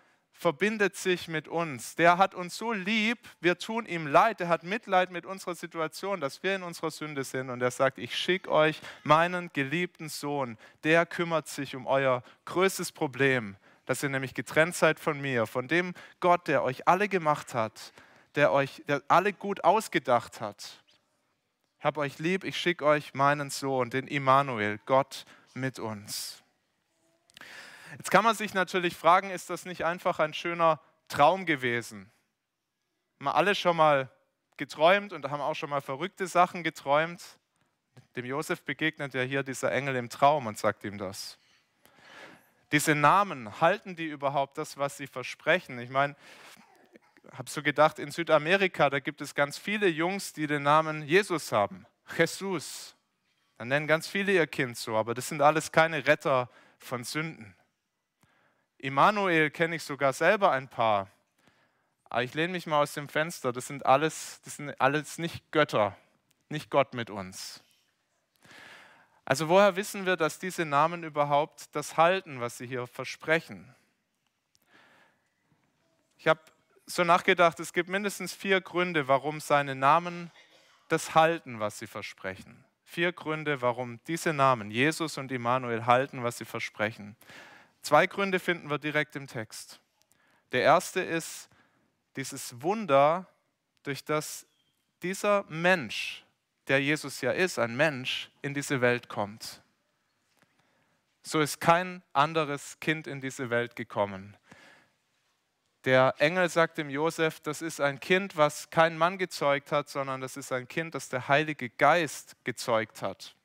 verbindet 0.44 0.98
sich 0.98 1.30
mit 1.30 1.48
uns. 1.48 1.96
Der 1.96 2.18
hat 2.18 2.36
uns 2.36 2.58
so 2.58 2.74
lieb, 2.74 3.18
wir 3.40 3.58
tun 3.58 3.86
ihm 3.86 4.08
leid. 4.08 4.42
Der 4.42 4.50
hat 4.50 4.64
Mitleid 4.64 5.10
mit 5.10 5.26
unserer 5.26 5.56
Situation, 5.56 6.20
dass 6.20 6.44
wir 6.44 6.54
in 6.54 6.64
unserer 6.64 6.92
Sünde 6.92 7.24
sind. 7.24 7.50
Und 7.50 7.62
er 7.62 7.72
sagt, 7.72 7.98
ich 7.98 8.18
schicke 8.18 8.52
euch 8.52 8.82
meinen 9.04 9.52
geliebten 9.54 10.10
Sohn. 10.10 10.58
Der 10.84 11.06
kümmert 11.06 11.48
sich 11.48 11.78
um 11.78 11.88
euer 11.88 12.24
größtes 12.44 12.92
Problem, 12.92 13.56
dass 13.86 14.04
ihr 14.04 14.10
nämlich 14.10 14.34
getrennt 14.34 14.76
seid 14.76 15.00
von 15.00 15.22
mir, 15.22 15.48
von 15.48 15.70
dem 15.70 15.94
Gott, 16.20 16.50
der 16.50 16.64
euch 16.64 16.90
alle 16.90 17.08
gemacht 17.08 17.54
hat, 17.54 17.94
der 18.36 18.52
euch 18.52 18.84
der 18.90 19.02
alle 19.08 19.32
gut 19.32 19.64
ausgedacht 19.64 20.42
hat. 20.42 20.84
Ich 21.80 21.86
habe 21.86 22.02
euch 22.02 22.20
lieb, 22.20 22.44
ich 22.44 22.58
schicke 22.58 22.86
euch 22.86 23.14
meinen 23.14 23.50
Sohn, 23.50 23.90
den 23.90 24.08
Immanuel, 24.08 24.78
Gott 24.86 25.24
mit 25.54 25.80
uns. 25.80 26.43
Jetzt 27.98 28.12
kann 28.12 28.24
man 28.24 28.36
sich 28.36 28.54
natürlich 28.54 28.96
fragen, 28.96 29.30
ist 29.30 29.50
das 29.50 29.66
nicht 29.66 29.86
einfach 29.86 30.20
ein 30.20 30.34
schöner 30.34 30.80
Traum 31.08 31.46
gewesen? 31.46 32.12
Haben 33.20 33.26
wir 33.26 33.36
alle 33.36 33.56
schon 33.56 33.78
mal 33.78 34.10
geträumt 34.58 35.14
und 35.14 35.30
haben 35.30 35.42
auch 35.42 35.56
schon 35.56 35.70
mal 35.70 35.82
verrückte 35.82 36.28
Sachen 36.28 36.64
geträumt? 36.64 37.22
Dem 38.16 38.26
Josef 38.26 38.64
begegnet 38.64 39.14
ja 39.14 39.22
hier 39.22 39.44
dieser 39.44 39.72
Engel 39.72 39.96
im 39.96 40.10
Traum 40.10 40.48
und 40.48 40.58
sagt 40.58 40.84
ihm 40.84 40.98
das. 40.98 41.38
Diese 42.72 42.96
Namen, 42.96 43.62
halten 43.62 43.96
die 43.96 44.08
überhaupt 44.08 44.58
das, 44.58 44.78
was 44.78 44.98
sie 44.98 45.06
versprechen? 45.06 45.78
Ich 45.80 45.92
meine, 45.92 46.16
habe 47.32 47.50
so 47.50 47.62
gedacht, 47.62 48.00
in 48.00 48.10
Südamerika, 48.10 48.90
da 48.90 49.00
gibt 49.00 49.22
es 49.22 49.36
ganz 49.36 49.58
viele 49.58 49.88
Jungs, 49.88 50.34
die 50.34 50.48
den 50.48 50.64
Namen 50.64 51.04
Jesus 51.04 51.52
haben. 51.52 51.86
Jesus. 52.18 52.96
Dann 53.58 53.68
nennen 53.68 53.88
ganz 53.88 54.08
viele 54.08 54.32
ihr 54.32 54.48
Kind 54.48 54.78
so, 54.78 54.98
aber 54.98 55.14
das 55.14 55.30
sind 55.30 55.42
alles 55.42 55.72
keine 55.72 56.08
Retter 56.08 56.50
von 56.80 57.04
Sünden. 57.04 57.56
Immanuel 58.84 59.50
kenne 59.50 59.78
ich 59.78 59.84
sogar 59.84 60.12
selber 60.12 60.52
ein 60.52 60.68
paar. 60.68 61.10
Aber 62.10 62.22
ich 62.22 62.34
lehne 62.34 62.52
mich 62.52 62.68
mal 62.68 62.82
aus 62.82 62.94
dem 62.94 63.08
Fenster. 63.08 63.54
Das 63.54 63.68
sind 63.68 63.86
alles, 63.86 64.42
das 64.44 64.58
sind 64.58 64.80
alles 64.82 65.18
nicht 65.18 65.54
Götter, 65.54 65.96
nicht 66.50 66.70
Gott 66.70 66.94
mit 66.94 67.10
uns. 67.10 67.64
Also 69.24 69.48
woher 69.48 69.78
wissen 69.78 70.06
wir, 70.06 70.18
dass 70.18 70.38
diese 70.38 70.66
Namen 70.66 71.06
überhaupt 71.06 71.74
das 71.74 71.96
halten, 71.96 72.42
was 72.42 72.58
sie 72.58 72.68
hier 72.68 72.86
versprechen? 72.86 73.74
Ich 76.18 76.28
habe 76.28 76.42
so 76.86 77.06
nachgedacht, 77.06 77.62
es 77.62 77.72
gibt 77.72 77.88
mindestens 77.88 78.34
vier 78.34 78.60
Gründe, 78.60 79.08
warum 79.08 79.40
seine 79.40 79.76
Namen 79.76 80.30
das 80.90 81.16
halten, 81.16 81.62
was 81.62 81.80
sie 81.80 81.88
versprechen. 81.88 82.66
Vier 82.84 83.14
Gründe, 83.14 83.62
warum 83.62 84.02
diese 84.08 84.34
Namen, 84.34 84.72
Jesus 84.72 85.18
und 85.18 85.32
Immanuel, 85.32 85.86
halten, 85.86 86.22
was 86.22 86.38
sie 86.38 86.46
versprechen. 86.46 87.16
Zwei 87.84 88.08
Gründe 88.08 88.40
finden 88.40 88.70
wir 88.70 88.80
direkt 88.80 89.16
im 89.18 89.28
Text. 89.28 89.82
Der 90.54 90.62
erste 90.62 91.02
ist 91.02 91.50
dieses 92.16 92.62
Wunder, 92.62 93.28
durch 93.84 94.06
das 94.06 94.48
dieser 95.02 95.44
Mensch, 95.50 96.24
der 96.70 96.82
Jesus 96.82 97.20
ja 97.20 97.32
ist, 97.32 97.60
ein 97.60 97.76
Mensch, 97.76 98.32
in 98.42 98.54
diese 98.54 98.80
Welt 98.80 99.10
kommt. 99.10 99.62
So 101.24 101.42
ist 101.42 101.60
kein 101.60 102.02
anderes 102.14 102.80
Kind 102.80 103.06
in 103.06 103.20
diese 103.20 103.50
Welt 103.50 103.76
gekommen. 103.76 104.38
Der 105.84 106.16
Engel 106.20 106.48
sagt 106.48 106.78
dem 106.78 106.90
Josef, 106.90 107.42
das 107.42 107.62
ist 107.62 107.82
ein 107.82 108.00
Kind, 108.00 108.38
was 108.38 108.70
kein 108.70 108.98
Mann 108.98 109.18
gezeugt 109.18 109.74
hat, 109.74 109.90
sondern 109.90 110.22
das 110.22 110.38
ist 110.38 110.54
ein 110.54 110.70
Kind, 110.70 110.96
das 110.96 111.10
der 111.10 111.28
Heilige 111.28 111.70
Geist 111.70 112.38
gezeugt 112.46 113.02
hat. 113.02 113.36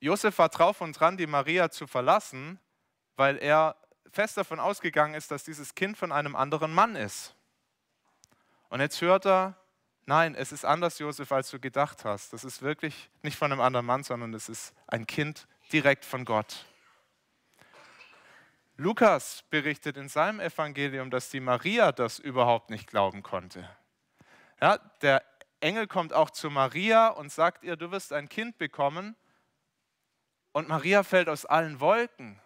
Josef 0.00 0.38
war 0.38 0.48
drauf 0.48 0.80
und 0.80 0.98
dran, 0.98 1.16
die 1.16 1.26
Maria 1.26 1.70
zu 1.70 1.86
verlassen, 1.86 2.58
weil 3.16 3.36
er 3.36 3.76
fest 4.10 4.36
davon 4.36 4.58
ausgegangen 4.58 5.14
ist, 5.14 5.30
dass 5.30 5.44
dieses 5.44 5.74
Kind 5.74 5.96
von 5.96 6.10
einem 6.10 6.34
anderen 6.34 6.72
Mann 6.72 6.96
ist. 6.96 7.34
Und 8.70 8.80
jetzt 8.80 9.00
hört 9.02 9.26
er, 9.26 9.56
nein, 10.06 10.34
es 10.34 10.52
ist 10.52 10.64
anders, 10.64 10.98
Josef, 10.98 11.30
als 11.32 11.50
du 11.50 11.60
gedacht 11.60 12.04
hast. 12.04 12.32
Das 12.32 12.44
ist 12.44 12.62
wirklich 12.62 13.10
nicht 13.22 13.36
von 13.36 13.52
einem 13.52 13.60
anderen 13.60 13.86
Mann, 13.86 14.02
sondern 14.02 14.32
es 14.34 14.48
ist 14.48 14.74
ein 14.86 15.06
Kind 15.06 15.46
direkt 15.72 16.04
von 16.04 16.24
Gott. 16.24 16.64
Lukas 18.76 19.44
berichtet 19.50 19.98
in 19.98 20.08
seinem 20.08 20.40
Evangelium, 20.40 21.10
dass 21.10 21.28
die 21.28 21.40
Maria 21.40 21.92
das 21.92 22.18
überhaupt 22.18 22.70
nicht 22.70 22.86
glauben 22.86 23.22
konnte. 23.22 23.68
Ja, 24.60 24.78
der 25.02 25.22
Engel 25.60 25.86
kommt 25.86 26.14
auch 26.14 26.30
zu 26.30 26.48
Maria 26.48 27.08
und 27.08 27.30
sagt 27.30 27.62
ihr, 27.62 27.76
du 27.76 27.90
wirst 27.90 28.14
ein 28.14 28.30
Kind 28.30 28.56
bekommen. 28.56 29.16
Und 30.52 30.68
Maria 30.68 31.02
fällt 31.02 31.28
aus 31.28 31.46
allen 31.46 31.80
Wolken. 31.80 32.40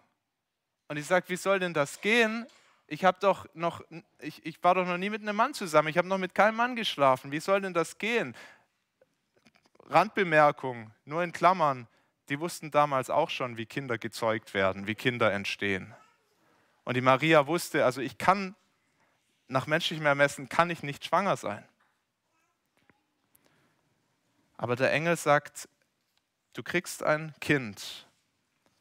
Und 0.87 0.97
ich 0.97 1.05
sage, 1.07 1.29
wie 1.29 1.35
soll 1.35 1.59
denn 1.59 1.73
das 1.73 2.01
gehen? 2.01 2.45
Ich, 2.87 3.01
doch 3.19 3.47
noch, 3.53 3.81
ich, 4.19 4.45
ich 4.45 4.63
war 4.63 4.75
doch 4.75 4.85
noch 4.85 4.97
nie 4.97 5.09
mit 5.09 5.21
einem 5.21 5.35
Mann 5.35 5.53
zusammen. 5.55 5.87
Ich 5.87 5.97
habe 5.97 6.07
noch 6.07 6.19
mit 6.19 6.35
keinem 6.35 6.55
Mann 6.55 6.75
geschlafen. 6.75 7.31
Wie 7.31 7.39
soll 7.39 7.61
denn 7.61 7.73
das 7.73 7.97
gehen? 7.97 8.35
Randbemerkung, 9.87 10.91
nur 11.05 11.23
in 11.23 11.31
Klammern. 11.31 11.87
Die 12.29 12.39
wussten 12.39 12.71
damals 12.71 13.09
auch 13.09 13.29
schon, 13.29 13.57
wie 13.57 13.65
Kinder 13.65 13.97
gezeugt 13.97 14.53
werden, 14.53 14.87
wie 14.87 14.95
Kinder 14.95 15.31
entstehen. 15.31 15.93
Und 16.83 16.95
die 16.95 17.01
Maria 17.01 17.47
wusste, 17.47 17.85
also 17.85 18.01
ich 18.01 18.17
kann, 18.17 18.55
nach 19.47 19.67
menschlichem 19.67 20.05
Ermessen, 20.05 20.49
kann 20.49 20.69
ich 20.69 20.83
nicht 20.83 21.05
schwanger 21.05 21.37
sein. 21.37 21.67
Aber 24.57 24.75
der 24.75 24.91
Engel 24.91 25.17
sagt, 25.17 25.67
du 26.55 26.63
kriegst 26.63 27.03
ein 27.03 27.33
Kind. 27.39 28.07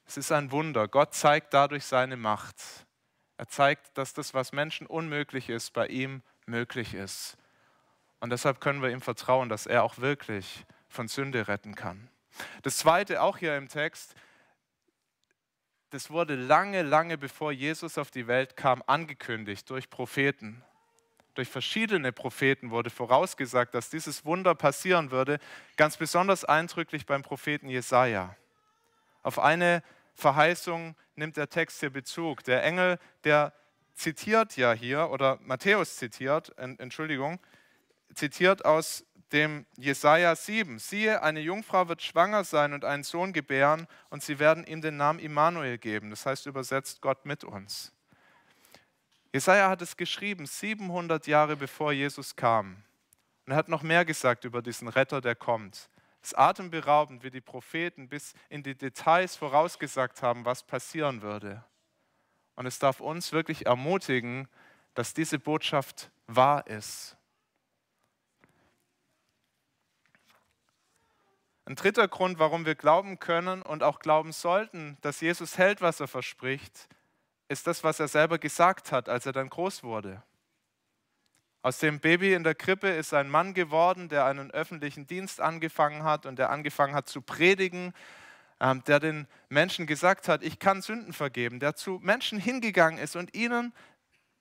Es 0.07 0.16
ist 0.16 0.33
ein 0.33 0.50
Wunder. 0.50 0.88
Gott 0.88 1.14
zeigt 1.14 1.52
dadurch 1.52 1.85
seine 1.85 2.16
Macht. 2.16 2.57
Er 3.37 3.49
zeigt, 3.49 3.99
dass 3.99 4.14
das, 4.14 4.33
was 4.33 4.52
Menschen 4.52 4.87
unmöglich 4.87 5.49
ist, 5.49 5.73
bei 5.73 5.88
ihm 5.88 6.23
möglich 6.47 6.95
ist. 6.95 7.37
Und 8.21 8.31
deshalb 8.31 8.61
können 8.61 8.81
wir 8.81 8.90
ihm 8.90 9.00
vertrauen, 9.00 9.49
dass 9.49 9.66
er 9.66 9.83
auch 9.83 9.99
wirklich 9.99 10.64
von 10.88 11.09
Sünde 11.09 11.49
retten 11.49 11.75
kann. 11.75 12.09
Das 12.62 12.78
Zweite, 12.78 13.23
auch 13.23 13.38
hier 13.38 13.57
im 13.57 13.69
Text, 13.69 14.14
das 15.90 16.11
wurde 16.11 16.35
lange, 16.35 16.83
lange 16.83 17.19
bevor 17.19 17.52
Jesus 17.52 17.99
auf 17.99 18.11
die 18.11 18.26
Welt 18.26 18.57
kam, 18.57 18.83
angekündigt 18.87 19.69
durch 19.71 19.90
Propheten. 19.90 20.64
Durch 21.35 21.49
verschiedene 21.49 22.12
Propheten 22.12 22.71
wurde 22.71 22.91
vorausgesagt, 22.91 23.75
dass 23.75 23.91
dieses 23.91 24.25
Wunder 24.25 24.55
passieren 24.55 25.11
würde, 25.11 25.38
ganz 25.76 25.97
besonders 25.97 26.45
eindrücklich 26.45 27.07
beim 27.07 27.23
Propheten 27.23 27.69
Jesaja. 27.69 28.37
Auf 29.23 29.38
eine 29.38 29.83
Verheißung 30.14 30.95
nimmt 31.17 31.37
der 31.37 31.50
Text 31.50 31.81
hier 31.81 31.91
Bezug. 31.91 32.45
Der 32.45 32.62
Engel, 32.62 32.99
der 33.25 33.53
zitiert 33.95 34.57
ja 34.57 34.73
hier, 34.73 35.11
oder 35.11 35.38
Matthäus 35.43 35.97
zitiert, 35.97 36.57
Entschuldigung, 36.57 37.41
zitiert 38.14 38.64
aus 38.64 39.05
dem 39.33 39.67
Jesaja 39.76 40.37
7. 40.37 40.79
Siehe, 40.79 41.23
eine 41.23 41.41
Jungfrau 41.41 41.88
wird 41.88 42.03
schwanger 42.03 42.45
sein 42.45 42.73
und 42.73 42.85
einen 42.85 43.03
Sohn 43.03 43.33
gebären 43.33 43.88
und 44.11 44.23
sie 44.23 44.38
werden 44.38 44.64
ihm 44.64 44.81
den 44.81 44.97
Namen 44.97 45.19
Immanuel 45.19 45.79
geben. 45.79 46.11
Das 46.11 46.26
heißt 46.26 46.47
übersetzt 46.47 47.00
Gott 47.00 47.26
mit 47.26 47.43
uns. 47.43 47.93
Jesaja 49.35 49.69
hat 49.69 49.83
es 49.83 49.97
geschrieben, 49.97 50.47
700 50.47 51.26
Jahre 51.26 51.57
bevor 51.57 51.91
Jesus 51.91 52.37
kam. 52.37 52.85
Und 53.45 53.50
er 53.50 53.57
hat 53.57 53.69
noch 53.69 53.83
mehr 53.83 54.05
gesagt 54.05 54.45
über 54.45 54.62
diesen 54.62 54.87
Retter, 54.87 55.21
der 55.21 55.35
kommt. 55.35 55.91
Es 56.23 56.29
ist 56.29 56.38
atemberaubend, 56.38 57.25
wie 57.25 57.33
die 57.33 57.41
Propheten 57.41 58.09
bis 58.09 58.35
in 58.49 58.62
die 58.62 58.76
Details 58.76 59.35
vorausgesagt 59.35 60.23
haben, 60.23 60.45
was 60.45 60.62
passieren 60.62 61.21
würde. 61.21 61.64
Und 62.55 62.66
es 62.66 62.79
darf 62.79 63.01
uns 63.01 63.33
wirklich 63.33 63.66
ermutigen, 63.66 64.47
dass 64.94 65.14
diese 65.14 65.40
Botschaft 65.40 66.12
wahr 66.29 66.68
ist. 66.68 67.16
Ein 71.64 71.75
dritter 71.75 72.07
Grund, 72.07 72.38
warum 72.38 72.66
wir 72.66 72.77
glauben 72.77 73.18
können 73.18 73.62
und 73.62 73.83
auch 73.83 73.99
glauben 73.99 74.31
sollten, 74.31 74.97
dass 75.01 75.20
Jesus 75.20 75.59
hält, 75.59 75.81
was 75.81 75.99
er 75.99 76.07
verspricht, 76.07 76.88
ist 77.48 77.66
das, 77.66 77.85
was 77.85 78.00
er 78.00 78.09
selber 78.09 78.38
gesagt 78.38 78.92
hat, 78.92 79.09
als 79.09 79.26
er 79.26 79.33
dann 79.33 79.50
groß 79.50 79.83
wurde. 79.83 80.22
Aus 81.62 81.78
dem 81.78 81.98
Baby 81.98 82.35
in 82.35 82.44
der 82.44 82.54
Krippe 82.54 82.88
ist 82.88 83.14
ein 83.14 83.30
Mann 83.30 83.54
geworden, 83.54 84.09
der 84.09 84.26
einen 84.26 84.50
öffentlichen 84.50 85.07
Dienst 85.07 85.40
angefangen 85.40 86.04
hat 86.04 86.26
und 86.26 86.38
der 86.38 86.50
angefangen 86.50 86.94
hat 86.94 87.09
zu 87.09 87.22
predigen, 87.22 87.94
ähm, 88.61 88.85
der 88.85 89.00
den 89.00 89.26
Menschen 89.48 89.87
gesagt 89.87 90.28
hat, 90.28 90.42
ich 90.42 90.59
kann 90.59 90.83
Sünden 90.83 91.12
vergeben, 91.12 91.61
der 91.61 91.74
zu 91.74 92.00
Menschen 92.02 92.38
hingegangen 92.38 92.98
ist 92.98 93.16
und 93.16 93.35
ihnen 93.35 93.72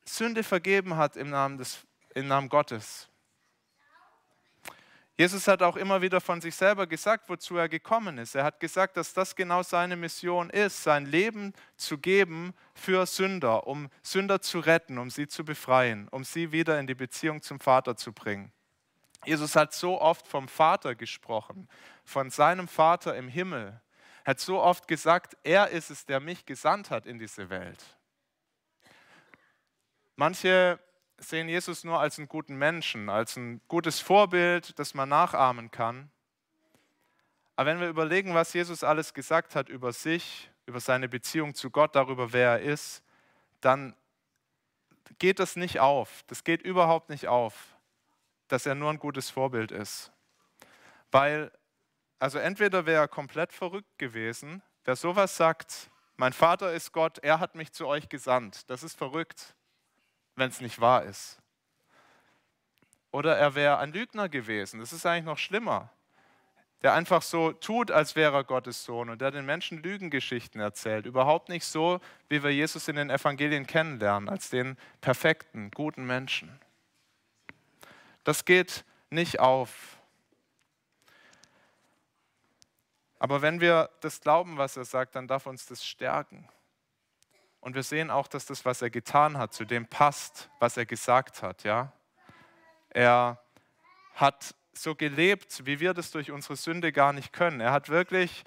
Sünde 0.05 0.43
vergeben 0.43 0.97
hat 0.97 1.15
im 1.15 1.29
Namen, 1.29 1.57
des, 1.57 1.85
im 2.13 2.27
Namen 2.27 2.49
Gottes. 2.49 3.09
Jesus 5.15 5.47
hat 5.47 5.61
auch 5.61 5.75
immer 5.75 6.01
wieder 6.01 6.19
von 6.19 6.41
sich 6.41 6.55
selber 6.55 6.87
gesagt, 6.87 7.29
wozu 7.29 7.55
er 7.55 7.69
gekommen 7.69 8.17
ist. 8.17 8.33
Er 8.33 8.43
hat 8.43 8.59
gesagt, 8.59 8.97
dass 8.97 9.13
das 9.13 9.35
genau 9.35 9.61
seine 9.61 9.95
Mission 9.95 10.49
ist, 10.49 10.81
sein 10.81 11.05
Leben 11.05 11.53
zu 11.77 11.99
geben 11.99 12.55
für 12.73 13.05
Sünder, 13.05 13.67
um 13.67 13.89
Sünder 14.01 14.41
zu 14.41 14.59
retten, 14.59 14.97
um 14.97 15.11
sie 15.11 15.27
zu 15.27 15.45
befreien, 15.45 16.07
um 16.09 16.23
sie 16.23 16.51
wieder 16.51 16.79
in 16.79 16.87
die 16.87 16.95
Beziehung 16.95 17.43
zum 17.43 17.59
Vater 17.59 17.95
zu 17.95 18.11
bringen. 18.11 18.51
Jesus 19.23 19.55
hat 19.55 19.73
so 19.73 20.01
oft 20.01 20.27
vom 20.27 20.47
Vater 20.47 20.95
gesprochen, 20.95 21.69
von 22.03 22.31
seinem 22.31 22.67
Vater 22.67 23.15
im 23.15 23.27
Himmel. 23.27 23.79
Er 24.23 24.31
hat 24.31 24.39
so 24.39 24.61
oft 24.61 24.87
gesagt, 24.87 25.37
er 25.43 25.69
ist 25.69 25.91
es, 25.91 26.05
der 26.05 26.21
mich 26.21 26.45
gesandt 26.45 26.89
hat 26.89 27.05
in 27.05 27.19
diese 27.19 27.51
Welt. 27.51 27.97
Manche 30.15 30.79
sehen 31.29 31.49
Jesus 31.49 31.83
nur 31.83 31.99
als 31.99 32.17
einen 32.17 32.27
guten 32.27 32.55
Menschen, 32.55 33.09
als 33.09 33.35
ein 33.35 33.61
gutes 33.67 33.99
Vorbild, 33.99 34.77
das 34.79 34.93
man 34.93 35.09
nachahmen 35.09 35.71
kann. 35.71 36.11
Aber 37.55 37.69
wenn 37.69 37.79
wir 37.79 37.89
überlegen, 37.89 38.33
was 38.33 38.53
Jesus 38.53 38.83
alles 38.83 39.13
gesagt 39.13 39.55
hat 39.55 39.69
über 39.69 39.93
sich, 39.93 40.49
über 40.65 40.79
seine 40.79 41.09
Beziehung 41.09 41.53
zu 41.53 41.69
Gott, 41.69 41.95
darüber, 41.95 42.33
wer 42.33 42.51
er 42.51 42.61
ist, 42.61 43.03
dann 43.61 43.95
geht 45.19 45.39
das 45.39 45.55
nicht 45.55 45.79
auf. 45.79 46.23
Das 46.27 46.43
geht 46.43 46.61
überhaupt 46.61 47.09
nicht 47.09 47.27
auf, 47.27 47.75
dass 48.47 48.65
er 48.65 48.75
nur 48.75 48.89
ein 48.89 48.99
gutes 48.99 49.29
Vorbild 49.29 49.71
ist. 49.71 50.11
Weil, 51.11 51.51
also 52.19 52.39
entweder 52.39 52.85
wäre 52.85 53.03
er 53.03 53.07
komplett 53.07 53.53
verrückt 53.53 53.97
gewesen, 53.97 54.61
wer 54.85 54.95
sowas 54.95 55.37
sagt, 55.37 55.89
mein 56.15 56.33
Vater 56.33 56.73
ist 56.73 56.91
Gott, 56.91 57.19
er 57.19 57.39
hat 57.39 57.55
mich 57.55 57.71
zu 57.71 57.87
euch 57.87 58.09
gesandt, 58.09 58.69
das 58.69 58.83
ist 58.83 58.97
verrückt 58.97 59.55
wenn 60.35 60.49
es 60.49 60.61
nicht 60.61 60.79
wahr 60.79 61.03
ist. 61.03 61.37
Oder 63.11 63.37
er 63.37 63.53
wäre 63.55 63.77
ein 63.77 63.93
Lügner 63.93 64.27
gewesen. 64.27 64.79
Das 64.79 64.91
ist 64.91 65.05
eigentlich 65.05 65.25
noch 65.25 65.37
schlimmer. 65.37 65.89
Der 66.81 66.93
einfach 66.93 67.21
so 67.21 67.53
tut, 67.53 67.91
als 67.91 68.15
wäre 68.15 68.35
er 68.37 68.43
Gottes 68.43 68.83
Sohn 68.83 69.09
und 69.09 69.21
der 69.21 69.31
den 69.31 69.45
Menschen 69.45 69.81
Lügengeschichten 69.81 70.59
erzählt. 70.59 71.05
Überhaupt 71.05 71.47
nicht 71.47 71.63
so, 71.63 72.01
wie 72.27 72.43
wir 72.43 72.51
Jesus 72.51 72.87
in 72.87 72.95
den 72.95 73.09
Evangelien 73.09 73.67
kennenlernen, 73.67 74.27
als 74.27 74.49
den 74.49 74.77
perfekten, 74.99 75.71
guten 75.71 76.05
Menschen. 76.05 76.59
Das 78.23 78.45
geht 78.45 78.83
nicht 79.09 79.39
auf. 79.39 79.97
Aber 83.19 83.41
wenn 83.41 83.61
wir 83.61 83.89
das 84.01 84.19
glauben, 84.19 84.57
was 84.57 84.75
er 84.75 84.85
sagt, 84.85 85.15
dann 85.15 85.27
darf 85.27 85.45
uns 85.45 85.65
das 85.65 85.85
stärken. 85.85 86.49
Und 87.63 87.75
wir 87.75 87.83
sehen 87.83 88.11
auch, 88.11 88.27
dass 88.27 88.45
das, 88.45 88.65
was 88.65 88.81
er 88.81 88.89
getan 88.89 89.37
hat, 89.37 89.53
zu 89.53 89.63
dem 89.63 89.87
passt, 89.87 90.49
was 90.59 90.75
er 90.75 90.85
gesagt 90.85 91.41
hat. 91.41 91.63
Ja? 91.63 91.93
Er 92.89 93.41
hat 94.15 94.53
so 94.73 94.95
gelebt, 94.95 95.65
wie 95.65 95.79
wir 95.79 95.93
das 95.93 96.11
durch 96.11 96.29
unsere 96.29 96.57
Sünde 96.57 96.91
gar 96.91 97.13
nicht 97.13 97.31
können. 97.31 97.61
Er 97.61 97.71
hat 97.71 97.87
wirklich 97.87 98.43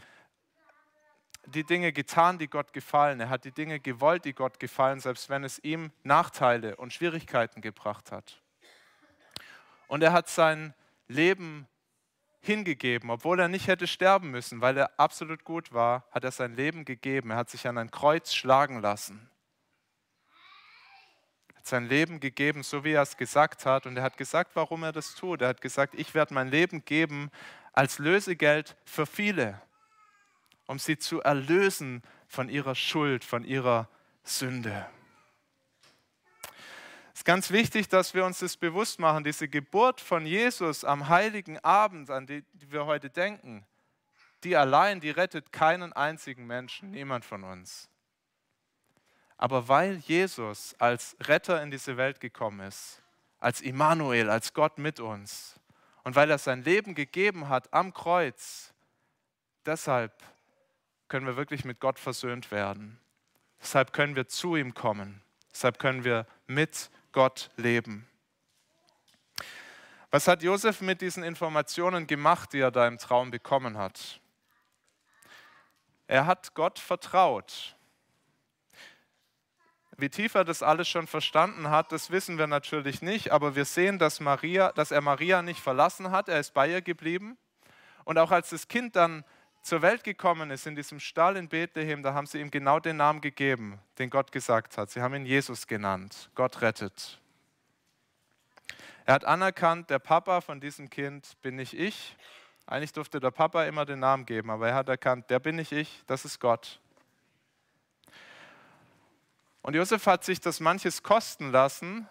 die 1.47 1.65
Dinge 1.65 1.95
getan, 1.95 2.37
die 2.37 2.49
Gott 2.49 2.75
gefallen. 2.75 3.19
Er 3.21 3.31
hat 3.31 3.47
die 3.47 3.53
Dinge 3.53 3.81
gewollt, 3.81 4.27
die 4.27 4.35
Gott 4.35 4.61
gefallen, 4.61 5.01
selbst 5.01 5.31
wenn 5.31 5.45
es 5.45 5.59
ihm 5.61 5.93
Nachteile 6.03 6.77
und 6.77 6.93
Schwierigkeiten 6.93 7.63
gebracht 7.63 8.13
hat. 8.13 8.43
Und 9.89 10.03
er 10.03 10.13
hat 10.13 10.29
sein 10.29 10.75
Leben 11.09 11.67
hingegeben, 12.47 13.11
obwohl 13.11 13.41
er 13.41 13.49
nicht 13.49 13.67
hätte 13.67 13.87
sterben 13.87 14.31
müssen, 14.31 14.61
weil 14.61 14.77
er 14.77 14.99
absolut 14.99 15.45
gut 15.45 15.73
war, 15.73 16.05
hat 16.11 16.25
er 16.25 16.31
sein 16.31 16.55
Leben 16.55 16.85
gegeben. 16.85 17.31
Er 17.31 17.37
hat 17.37 17.51
sich 17.51 17.67
an 17.67 17.79
ein 17.79 17.91
Kreuz 17.91 18.33
schlagen 18.33 18.81
lassen. 18.81 19.31
Er 21.49 21.57
hat 21.57 21.67
sein 21.67 21.89
Leben 21.89 22.21
gegeben, 22.21 22.63
so 22.63 22.85
wie 22.85 22.93
er 22.93 23.03
es 23.03 23.17
gesagt 23.17 23.67
hat. 23.67 23.87
Und 23.87 23.97
er 23.97 24.03
hat 24.03 24.17
gesagt, 24.17 24.53
warum 24.55 24.83
er 24.83 24.93
das 24.93 25.15
tut. 25.15 25.43
Er 25.43 25.49
hat 25.49 25.61
gesagt, 25.61 25.95
ich 25.95 26.15
werde 26.15 26.35
mein 26.35 26.49
Leben 26.49 26.85
geben 26.85 27.31
als 27.73 27.99
Lösegeld 27.99 28.77
für 28.85 29.07
viele, 29.07 29.61
um 30.67 30.79
sie 30.79 30.99
zu 30.99 31.21
erlösen 31.21 32.03
von 32.27 32.49
ihrer 32.49 32.75
Schuld, 32.75 33.25
von 33.25 33.45
ihrer 33.45 33.89
Sünde. 34.23 34.87
Es 37.17 37.21
ist 37.21 37.25
ganz 37.25 37.51
wichtig, 37.51 37.89
dass 37.89 38.13
wir 38.13 38.27
uns 38.27 38.41
das 38.41 38.59
bewusst 38.59 38.99
machen. 38.99 39.25
Diese 39.25 39.49
Geburt 39.49 40.03
von 40.03 40.27
Jesus 40.27 40.85
am 40.85 41.09
heiligen 41.09 41.59
Abend, 41.61 42.11
an 42.11 42.27
die 42.27 42.45
wir 42.53 42.85
heute 42.85 43.09
denken, 43.09 43.65
die 44.45 44.55
allein, 44.55 45.01
die 45.01 45.09
rettet 45.09 45.51
keinen 45.51 45.95
einzigen 45.95 46.47
Menschen, 46.47 46.91
niemand 46.91 47.25
von 47.25 47.43
uns. 47.43 47.89
Aber 49.39 49.67
weil 49.67 49.95
Jesus 49.97 50.75
als 50.79 51.17
Retter 51.23 51.63
in 51.63 51.71
diese 51.71 51.97
Welt 51.97 52.21
gekommen 52.21 52.61
ist, 52.61 53.01
als 53.39 53.63
Immanuel, 53.63 54.29
als 54.29 54.53
Gott 54.53 54.77
mit 54.77 55.01
uns, 55.01 55.59
und 56.05 56.17
weil 56.17 56.31
er 56.31 56.37
sein 56.37 56.65
Leben 56.65 56.95
gegeben 56.95 57.49
hat 57.49 57.73
am 57.73 57.95
Kreuz, 57.95 58.75
deshalb 59.65 60.13
können 61.09 61.25
wir 61.25 61.39
wirklich 61.39 61.65
mit 61.65 61.81
Gott 61.81 61.99
versöhnt 61.99 62.51
werden. 62.51 63.01
Deshalb 63.63 63.95
können 63.95 64.17
wir 64.17 64.29
zu 64.29 64.55
ihm 64.55 64.75
kommen. 64.75 65.23
Deshalb 65.51 65.79
können 65.79 66.05
wir 66.05 66.27
mit 66.47 66.91
Gott 67.17 67.49
leben. 67.57 68.07
Was 70.11 70.29
hat 70.29 70.43
Josef 70.43 70.83
mit 70.83 71.01
diesen 71.01 71.23
Informationen 71.23 72.07
gemacht, 72.07 72.53
die 72.53 72.61
er 72.61 72.71
da 72.71 72.87
im 72.87 72.99
Traum 72.99 73.31
bekommen 73.31 73.79
hat? 73.79 74.21
Er 76.09 76.27
hat 76.27 76.53
Gott 76.53 76.79
vertraut. 76.79 77.75
Wie 79.97 80.11
tief 80.11 80.35
er 80.35 80.45
das 80.45 80.63
alles 80.63 80.89
schon 80.89 81.07
verstanden 81.07 81.71
hat, 81.71 81.91
das 81.91 82.11
wissen 82.11 82.37
wir 82.37 82.49
natürlich 82.49 83.01
nicht, 83.01 83.33
aber 83.33 83.57
wir 83.57 83.65
sehen, 83.65 83.99
dass, 83.99 84.21
Maria, 84.21 84.73
dass 84.73 84.91
er 84.91 85.01
Maria 85.01 85.41
nicht 85.41 85.61
verlassen 85.61 86.11
hat, 86.11 86.29
er 86.29 86.39
ist 86.39 86.53
bei 86.53 86.69
ihr 86.69 86.83
geblieben. 86.83 87.39
Und 88.05 88.19
auch 88.19 88.31
als 88.31 88.51
das 88.51 88.69
Kind 88.69 88.95
dann 88.95 89.25
zur 89.67 89.83
Welt 89.83 90.05
gekommen 90.05 90.51
ist, 90.51 90.67
in 90.67 90.77
diesem 90.77 91.01
Stall 91.01 91.37
in 91.37 91.49
Bethlehem, 91.49 92.03
da 92.03 92.15
haben 92.15 92.27
sie 92.27 92.41
ihm 92.41 92.51
genau 92.51 92.79
den 92.79 92.99
Namen 92.99 93.21
gegeben, 93.21 93.81
den 93.99 94.11
Gott 94.11 94.31
gesagt 94.31 94.79
hat. 94.79 94.91
Sie 94.91 95.03
haben 95.03 95.15
ihn 95.15 95.27
Jesus 95.27 95.67
genannt. 95.67 96.31
Gott 96.37 96.63
rettet. 96.63 97.21
Er 99.05 99.15
hat 99.15 99.25
anerkannt, 99.25 99.91
der 99.91 99.99
Papa 99.99 100.41
von 100.41 100.61
diesem 100.61 100.89
Kind 100.89 101.37
bin 101.43 101.57
nicht 101.57 101.75
ich. 101.75 102.17
Eigentlich 102.67 102.93
durfte 102.93 103.19
der 103.19 103.33
Papa 103.33 103.65
immer 103.65 103.85
den 103.85 103.99
Namen 103.99 104.25
geben, 104.25 104.51
aber 104.51 104.69
er 104.69 104.75
hat 104.75 104.89
erkannt, 104.89 105.31
der 105.31 105.41
bin 105.41 105.57
nicht 105.57 105.73
ich, 105.73 106.03
das 106.07 106.25
ist 106.25 106.39
Gott. 106.39 106.81
Und 109.63 109.75
Josef 109.75 110.07
hat 110.07 110.25
sich 110.25 110.41
das 110.41 110.61
manches 110.61 111.03
kosten 111.03 111.51
lassen, 111.51 112.09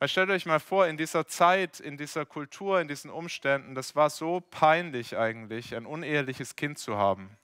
weil 0.00 0.08
stellt 0.08 0.30
euch 0.30 0.46
mal 0.46 0.60
vor, 0.60 0.86
in 0.86 0.96
dieser 0.96 1.26
Zeit, 1.26 1.78
in 1.78 1.98
dieser 1.98 2.24
Kultur, 2.24 2.80
in 2.80 2.88
diesen 2.88 3.10
Umständen, 3.10 3.74
das 3.74 3.94
war 3.94 4.08
so 4.08 4.40
peinlich 4.40 5.18
eigentlich, 5.18 5.76
ein 5.76 5.84
uneheliches 5.84 6.56
Kind 6.56 6.78
zu 6.78 6.96
haben. 6.96 7.36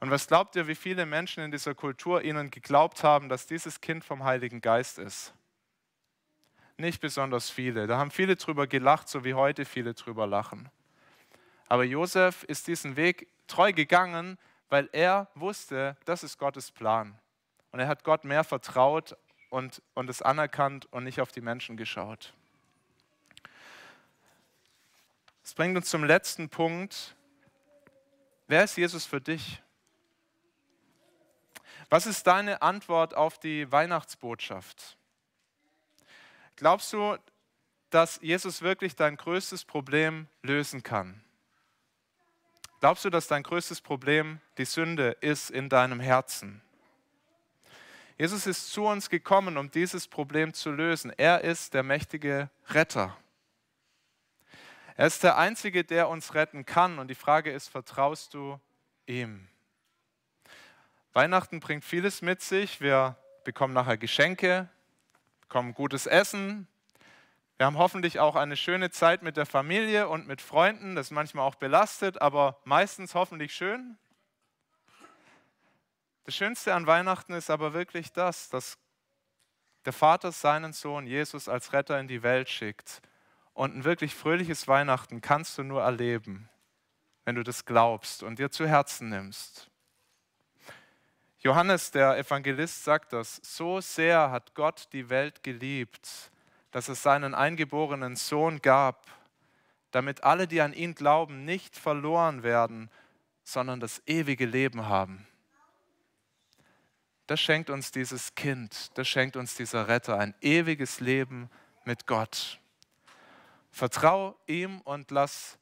Und 0.00 0.10
was 0.10 0.26
glaubt 0.26 0.56
ihr, 0.56 0.66
wie 0.66 0.74
viele 0.74 1.04
Menschen 1.04 1.44
in 1.44 1.50
dieser 1.50 1.74
Kultur 1.74 2.22
ihnen 2.22 2.50
geglaubt 2.50 3.04
haben, 3.04 3.28
dass 3.28 3.46
dieses 3.46 3.82
Kind 3.82 4.02
vom 4.02 4.24
Heiligen 4.24 4.62
Geist 4.62 4.98
ist? 4.98 5.34
Nicht 6.78 7.02
besonders 7.02 7.50
viele. 7.50 7.86
Da 7.86 7.98
haben 7.98 8.10
viele 8.10 8.36
drüber 8.36 8.66
gelacht, 8.66 9.10
so 9.10 9.22
wie 9.22 9.34
heute 9.34 9.66
viele 9.66 9.92
drüber 9.92 10.26
lachen. 10.26 10.70
Aber 11.68 11.84
Josef 11.84 12.44
ist 12.44 12.66
diesen 12.66 12.96
Weg 12.96 13.28
treu 13.46 13.74
gegangen, 13.74 14.38
weil 14.70 14.88
er 14.92 15.28
wusste, 15.34 15.98
das 16.06 16.22
ist 16.22 16.38
Gottes 16.38 16.70
Plan. 16.70 17.18
Und 17.72 17.80
er 17.80 17.88
hat 17.88 18.04
Gott 18.04 18.24
mehr 18.24 18.42
vertraut 18.42 19.16
und, 19.54 19.80
und 19.94 20.10
es 20.10 20.20
anerkannt 20.20 20.92
und 20.92 21.04
nicht 21.04 21.20
auf 21.20 21.30
die 21.30 21.40
Menschen 21.40 21.76
geschaut. 21.76 22.34
Das 25.44 25.54
bringt 25.54 25.76
uns 25.76 25.88
zum 25.88 26.02
letzten 26.02 26.48
Punkt. 26.48 27.14
Wer 28.48 28.64
ist 28.64 28.76
Jesus 28.76 29.06
für 29.06 29.20
dich? 29.20 29.62
Was 31.88 32.06
ist 32.06 32.26
deine 32.26 32.62
Antwort 32.62 33.14
auf 33.14 33.38
die 33.38 33.70
Weihnachtsbotschaft? 33.70 34.96
Glaubst 36.56 36.92
du, 36.92 37.16
dass 37.90 38.18
Jesus 38.22 38.60
wirklich 38.60 38.96
dein 38.96 39.16
größtes 39.16 39.64
Problem 39.64 40.26
lösen 40.42 40.82
kann? 40.82 41.22
Glaubst 42.80 43.04
du, 43.04 43.10
dass 43.10 43.28
dein 43.28 43.44
größtes 43.44 43.82
Problem 43.82 44.40
die 44.58 44.64
Sünde 44.64 45.12
ist 45.20 45.50
in 45.50 45.68
deinem 45.68 46.00
Herzen? 46.00 46.63
Jesus 48.16 48.46
ist 48.46 48.70
zu 48.70 48.86
uns 48.86 49.10
gekommen, 49.10 49.56
um 49.56 49.70
dieses 49.72 50.06
Problem 50.06 50.54
zu 50.54 50.70
lösen. 50.70 51.12
Er 51.16 51.42
ist 51.42 51.74
der 51.74 51.82
mächtige 51.82 52.48
Retter. 52.68 53.16
Er 54.96 55.08
ist 55.08 55.24
der 55.24 55.36
Einzige, 55.36 55.82
der 55.82 56.08
uns 56.08 56.34
retten 56.34 56.64
kann. 56.64 57.00
Und 57.00 57.08
die 57.08 57.16
Frage 57.16 57.50
ist, 57.50 57.68
vertraust 57.68 58.34
du 58.34 58.60
ihm? 59.06 59.48
Weihnachten 61.12 61.58
bringt 61.58 61.84
vieles 61.84 62.22
mit 62.22 62.40
sich. 62.40 62.80
Wir 62.80 63.16
bekommen 63.42 63.74
nachher 63.74 63.96
Geschenke, 63.96 64.68
bekommen 65.40 65.74
gutes 65.74 66.06
Essen. 66.06 66.68
Wir 67.56 67.66
haben 67.66 67.78
hoffentlich 67.78 68.20
auch 68.20 68.36
eine 68.36 68.56
schöne 68.56 68.90
Zeit 68.90 69.22
mit 69.22 69.36
der 69.36 69.46
Familie 69.46 70.08
und 70.08 70.28
mit 70.28 70.40
Freunden. 70.40 70.94
Das 70.94 71.06
ist 71.06 71.10
manchmal 71.10 71.46
auch 71.46 71.56
belastet, 71.56 72.22
aber 72.22 72.60
meistens 72.64 73.16
hoffentlich 73.16 73.54
schön. 73.54 73.96
Das 76.24 76.34
Schönste 76.34 76.72
an 76.72 76.86
Weihnachten 76.86 77.34
ist 77.34 77.50
aber 77.50 77.74
wirklich 77.74 78.10
das, 78.10 78.48
dass 78.48 78.78
der 79.84 79.92
Vater 79.92 80.32
seinen 80.32 80.72
Sohn 80.72 81.06
Jesus 81.06 81.50
als 81.50 81.74
Retter 81.74 82.00
in 82.00 82.08
die 82.08 82.22
Welt 82.22 82.48
schickt. 82.48 83.02
Und 83.52 83.76
ein 83.76 83.84
wirklich 83.84 84.14
fröhliches 84.14 84.66
Weihnachten 84.66 85.20
kannst 85.20 85.58
du 85.58 85.62
nur 85.62 85.82
erleben, 85.82 86.48
wenn 87.26 87.34
du 87.34 87.42
das 87.42 87.66
glaubst 87.66 88.22
und 88.22 88.38
dir 88.38 88.50
zu 88.50 88.66
Herzen 88.66 89.10
nimmst. 89.10 89.70
Johannes, 91.40 91.90
der 91.90 92.16
Evangelist, 92.16 92.84
sagt 92.84 93.12
das, 93.12 93.36
so 93.42 93.82
sehr 93.82 94.30
hat 94.30 94.54
Gott 94.54 94.88
die 94.94 95.10
Welt 95.10 95.42
geliebt, 95.42 96.32
dass 96.70 96.88
es 96.88 97.02
seinen 97.02 97.34
eingeborenen 97.34 98.16
Sohn 98.16 98.62
gab, 98.62 99.06
damit 99.90 100.24
alle, 100.24 100.48
die 100.48 100.62
an 100.62 100.72
ihn 100.72 100.94
glauben, 100.94 101.44
nicht 101.44 101.76
verloren 101.76 102.42
werden, 102.42 102.90
sondern 103.42 103.78
das 103.78 104.02
ewige 104.06 104.46
Leben 104.46 104.88
haben 104.88 105.26
das 107.26 107.40
schenkt 107.40 107.70
uns 107.70 107.90
dieses 107.90 108.34
Kind, 108.34 108.96
das 108.98 109.08
schenkt 109.08 109.36
uns 109.36 109.54
dieser 109.54 109.88
Retter, 109.88 110.18
ein 110.18 110.34
ewiges 110.40 111.00
Leben 111.00 111.48
mit 111.84 112.06
Gott. 112.06 112.60
Vertrau 113.70 114.38
ihm 114.46 114.80
und 114.82 115.10
lass 115.10 115.58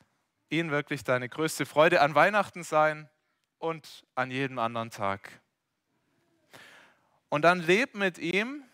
ihn 0.51 0.70
wirklich 0.70 1.05
deine 1.05 1.29
größte 1.29 1.64
Freude 1.64 2.01
an 2.01 2.14
Weihnachten 2.14 2.64
sein 2.64 3.09
und 3.59 4.05
an 4.14 4.31
jedem 4.31 4.59
anderen 4.59 4.90
Tag. 4.90 5.40
Und 7.29 7.42
dann 7.42 7.61
leb 7.61 7.94
mit 7.94 8.18
ihm 8.18 8.64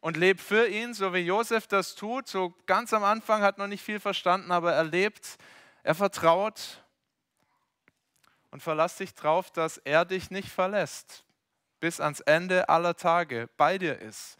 und 0.00 0.16
leb 0.16 0.40
für 0.40 0.66
ihn, 0.66 0.94
so 0.94 1.12
wie 1.14 1.18
Josef 1.18 1.66
das 1.66 1.94
tut. 1.94 2.26
So 2.26 2.54
ganz 2.66 2.92
am 2.92 3.04
Anfang 3.04 3.42
hat 3.42 3.58
noch 3.58 3.68
nicht 3.68 3.84
viel 3.84 4.00
verstanden, 4.00 4.50
aber 4.50 4.72
er 4.72 4.84
lebt, 4.84 5.36
er 5.82 5.94
vertraut 5.94 6.82
und 8.50 8.62
verlass 8.62 8.96
dich 8.96 9.14
darauf, 9.14 9.52
dass 9.52 9.76
er 9.78 10.04
dich 10.04 10.30
nicht 10.30 10.48
verlässt 10.48 11.24
bis 11.80 12.00
ans 12.00 12.20
Ende 12.20 12.68
aller 12.68 12.96
Tage 12.96 13.48
bei 13.56 13.78
dir 13.78 14.00
ist. 14.00 14.36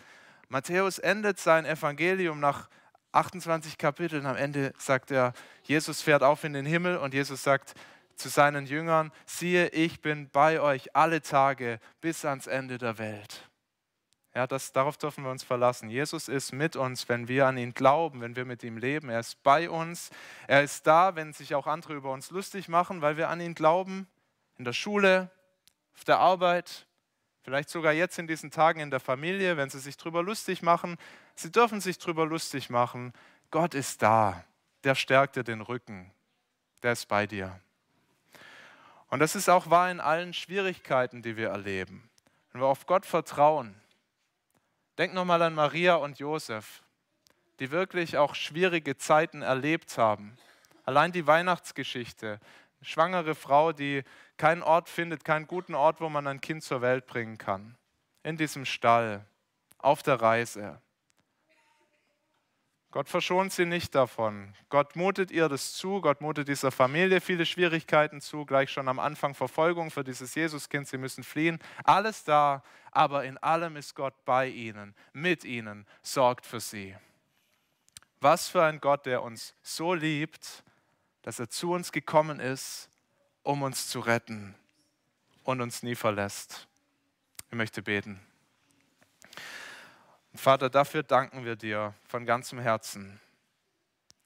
Matthäus 0.48 0.98
endet 0.98 1.38
sein 1.38 1.66
Evangelium 1.66 2.40
nach 2.40 2.68
28 3.12 3.79
Kapiteln. 3.79 4.27
Am 4.27 4.37
Ende 4.37 4.72
sagt 4.79 5.11
er, 5.11 5.33
Jesus 5.62 6.03
fährt 6.03 6.22
auf 6.22 6.44
in 6.44 6.53
den 6.53 6.66
Himmel 6.66 6.96
und 6.96 7.14
Jesus 7.14 7.42
sagt 7.42 7.74
zu 8.16 8.29
seinen 8.29 8.66
Jüngern, 8.66 9.12
siehe, 9.27 9.68
ich 9.68 10.01
bin 10.01 10.29
bei 10.31 10.61
euch 10.61 10.94
alle 10.96 11.22
Tage 11.22 11.81
bis 12.01 12.24
ans 12.24 12.46
Ende 12.46 12.79
der 12.79 12.98
Welt. 12.98 13.48
Ja, 14.35 14.46
das, 14.46 14.72
darauf 14.72 14.96
dürfen 14.96 15.24
wir 15.24 15.31
uns 15.31 15.42
verlassen. 15.42 15.88
Jesus 15.88 16.29
ist 16.29 16.53
mit 16.53 16.77
uns, 16.77 17.09
wenn 17.09 17.29
wir 17.29 17.46
an 17.46 17.57
ihn 17.57 17.74
glauben, 17.74 18.20
wenn 18.20 18.37
wir 18.37 18.44
mit 18.44 18.62
ihm 18.62 18.77
leben. 18.77 19.09
Er 19.09 19.20
ist 19.20 19.42
bei 19.42 19.70
uns. 19.70 20.11
Er 20.46 20.62
ist 20.62 20.87
da, 20.87 21.16
wenn 21.16 21.33
sich 21.33 21.55
auch 21.55 21.66
andere 21.66 21.94
über 21.94 22.12
uns 22.12 22.31
lustig 22.31 22.68
machen, 22.68 23.01
weil 23.01 23.16
wir 23.16 23.31
an 23.31 23.40
ihn 23.40 23.55
glauben. 23.55 24.07
In 24.57 24.64
der 24.64 24.72
Schule, 24.72 25.31
auf 25.94 26.05
der 26.05 26.18
Arbeit, 26.18 26.87
Vielleicht 27.48 27.70
sogar 27.70 27.94
jetzt 27.94 28.18
in 28.18 28.26
diesen 28.26 28.50
Tagen 28.50 28.78
in 28.78 28.90
der 28.90 29.00
Familie, 29.00 29.56
wenn 29.56 29.70
sie 29.70 29.78
sich 29.78 29.96
drüber 29.96 30.22
lustig 30.22 30.61
machen. 30.61 30.98
Sie 31.34 31.50
dürfen 31.50 31.80
sich 31.80 31.98
drüber 31.98 32.26
lustig 32.26 32.68
machen. 32.68 33.14
Gott 33.50 33.72
ist 33.72 34.02
da. 34.02 34.44
Der 34.84 34.94
stärkt 34.94 35.37
dir 35.37 35.44
den 35.44 35.62
Rücken. 35.62 36.12
Der 36.82 36.92
ist 36.92 37.06
bei 37.08 37.26
dir. 37.26 37.58
Und 39.08 39.20
das 39.20 39.34
ist 39.34 39.48
auch 39.48 39.70
wahr 39.70 39.90
in 39.90 39.98
allen 39.98 40.34
Schwierigkeiten, 40.34 41.22
die 41.22 41.38
wir 41.38 41.48
erleben. 41.48 42.11
Wenn 42.52 42.61
wir 42.61 42.66
auf 42.66 42.84
Gott 42.84 43.06
vertrauen. 43.06 43.74
Denk 44.98 45.14
nochmal 45.14 45.40
an 45.40 45.54
Maria 45.54 45.94
und 45.94 46.18
Josef, 46.18 46.82
die 47.61 47.70
wirklich 47.70 48.18
auch 48.18 48.34
schwierige 48.34 48.98
Zeiten 48.98 49.40
erlebt 49.40 49.96
haben. 49.96 50.37
Allein 50.84 51.12
die 51.12 51.26
Weihnachtsgeschichte. 51.26 52.40
Schwangere 52.82 53.34
Frau, 53.34 53.72
die 53.72 54.04
keinen 54.36 54.62
Ort 54.62 54.88
findet, 54.88 55.24
keinen 55.24 55.46
guten 55.46 55.74
Ort, 55.74 56.00
wo 56.00 56.08
man 56.08 56.26
ein 56.26 56.40
Kind 56.40 56.62
zur 56.62 56.80
Welt 56.80 57.06
bringen 57.06 57.38
kann. 57.38 57.76
In 58.22 58.36
diesem 58.36 58.64
Stall, 58.64 59.26
auf 59.78 60.02
der 60.02 60.20
Reise. 60.20 60.80
Gott 62.90 63.10
verschont 63.10 63.52
sie 63.52 63.66
nicht 63.66 63.94
davon. 63.94 64.54
Gott 64.70 64.96
mutet 64.96 65.30
ihr 65.30 65.48
das 65.50 65.74
zu. 65.74 66.00
Gott 66.00 66.22
mutet 66.22 66.48
dieser 66.48 66.70
Familie 66.70 67.20
viele 67.20 67.44
Schwierigkeiten 67.44 68.22
zu. 68.22 68.46
Gleich 68.46 68.70
schon 68.70 68.88
am 68.88 68.98
Anfang 68.98 69.34
Verfolgung 69.34 69.90
für 69.90 70.04
dieses 70.04 70.34
Jesuskind. 70.34 70.88
Sie 70.88 70.96
müssen 70.96 71.22
fliehen. 71.22 71.58
Alles 71.84 72.24
da, 72.24 72.62
aber 72.90 73.24
in 73.24 73.36
allem 73.38 73.76
ist 73.76 73.94
Gott 73.94 74.14
bei 74.24 74.48
ihnen, 74.48 74.94
mit 75.12 75.44
ihnen, 75.44 75.86
sorgt 76.02 76.46
für 76.46 76.60
sie. 76.60 76.96
Was 78.20 78.48
für 78.48 78.64
ein 78.64 78.80
Gott, 78.80 79.04
der 79.04 79.22
uns 79.22 79.54
so 79.62 79.92
liebt, 79.92 80.64
dass 81.22 81.38
er 81.38 81.48
zu 81.48 81.72
uns 81.72 81.92
gekommen 81.92 82.40
ist 82.40 82.88
um 83.48 83.62
uns 83.62 83.88
zu 83.88 84.00
retten 84.00 84.54
und 85.42 85.62
uns 85.62 85.83
nie 85.83 85.94
verlässt. 85.94 86.68
Ich 87.50 87.57
möchte 87.57 87.83
beten. 87.83 88.20
Vater, 90.35 90.68
dafür 90.68 91.02
danken 91.02 91.46
wir 91.46 91.57
dir 91.57 91.94
von 92.07 92.26
ganzem 92.26 92.59
Herzen, 92.59 93.18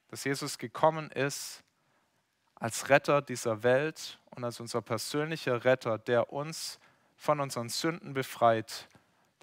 dass 0.09 0.25
Jesus 0.25 0.59
gekommen 0.59 1.09
ist 1.13 1.63
als 2.57 2.89
Retter 2.89 3.23
dieser 3.23 3.63
Welt 3.63 4.19
und 4.31 4.43
als 4.43 4.59
unser 4.59 4.83
persönlicher 4.83 5.65
Retter, 5.65 5.99
der 5.99 6.33
uns 6.33 6.81
von 7.17 7.39
unseren 7.39 7.69
Sünden 7.69 8.15
befreit, 8.15 8.89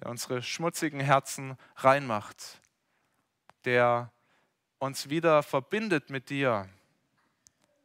der 0.00 0.10
unsere 0.10 0.42
schmutzigen 0.42 1.00
Herzen 1.00 1.56
reinmacht, 1.76 2.60
der 3.64 4.12
uns 4.78 5.08
wieder 5.08 5.42
verbindet 5.42 6.10
mit 6.10 6.28
dir, 6.28 6.68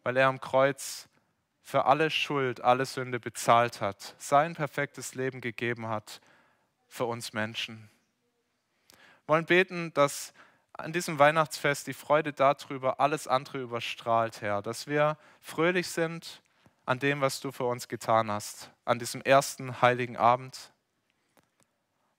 weil 0.06 0.18
er 0.18 0.28
am 0.28 0.40
Kreuz 0.40 1.10
für 1.64 1.86
alle 1.86 2.12
Schuld, 2.12 2.62
alle 2.62 2.86
Sünde 2.86 3.20
bezahlt 3.20 3.82
hat, 3.82 4.14
sein 4.20 4.54
perfektes 4.54 5.16
Leben 5.16 5.42
gegeben 5.42 5.88
hat 5.88 6.22
für 6.88 7.06
uns 7.06 7.34
Menschen. 7.34 7.90
Wir 8.92 9.34
wollen 9.34 9.46
beten, 9.48 9.92
dass 9.96 10.32
an 10.74 10.94
diesem 10.94 11.18
Weihnachtsfest 11.18 11.88
die 11.88 11.94
Freude 11.94 12.34
darüber 12.34 13.00
alles 13.00 13.28
andere 13.28 13.60
überstrahlt, 13.60 14.42
Herr, 14.42 14.62
dass 14.62 14.86
wir 14.86 15.18
fröhlich 15.42 15.88
sind 15.88 16.44
an 16.86 17.00
dem, 17.00 17.22
was 17.22 17.40
du 17.40 17.52
für 17.52 17.66
uns 17.66 17.88
getan 17.88 18.30
hast, 18.30 18.70
an 18.86 19.00
diesem 19.00 19.22
ersten 19.22 19.82
heiligen 19.82 20.18
Abend. 20.18 20.72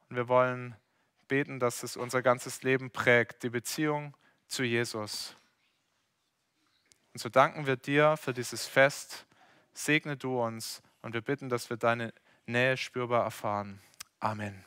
Und 0.09 0.16
wir 0.16 0.27
wollen 0.27 0.75
beten, 1.29 1.61
dass 1.61 1.85
es 1.85 1.96
unser 1.96 2.20
ganzes 2.20 2.64
Leben 2.64 2.90
prägt, 2.90 3.44
die 3.44 3.51
Beziehung 3.51 4.16
zu 4.49 4.64
Jesus. 4.64 5.37
Und 7.17 7.21
so 7.21 7.31
danken 7.31 7.67
wir 7.67 7.77
dir 7.77 8.19
für 8.19 8.35
dieses 8.35 8.67
Fest. 8.67 9.25
Segne 9.73 10.19
du 10.19 10.39
uns 10.39 10.83
und 11.01 11.15
wir 11.15 11.23
bitten, 11.23 11.49
dass 11.49 11.71
wir 11.71 11.79
deine 11.79 12.13
Nähe 12.45 12.77
spürbar 12.77 13.25
erfahren. 13.25 13.81
Amen. 14.21 14.66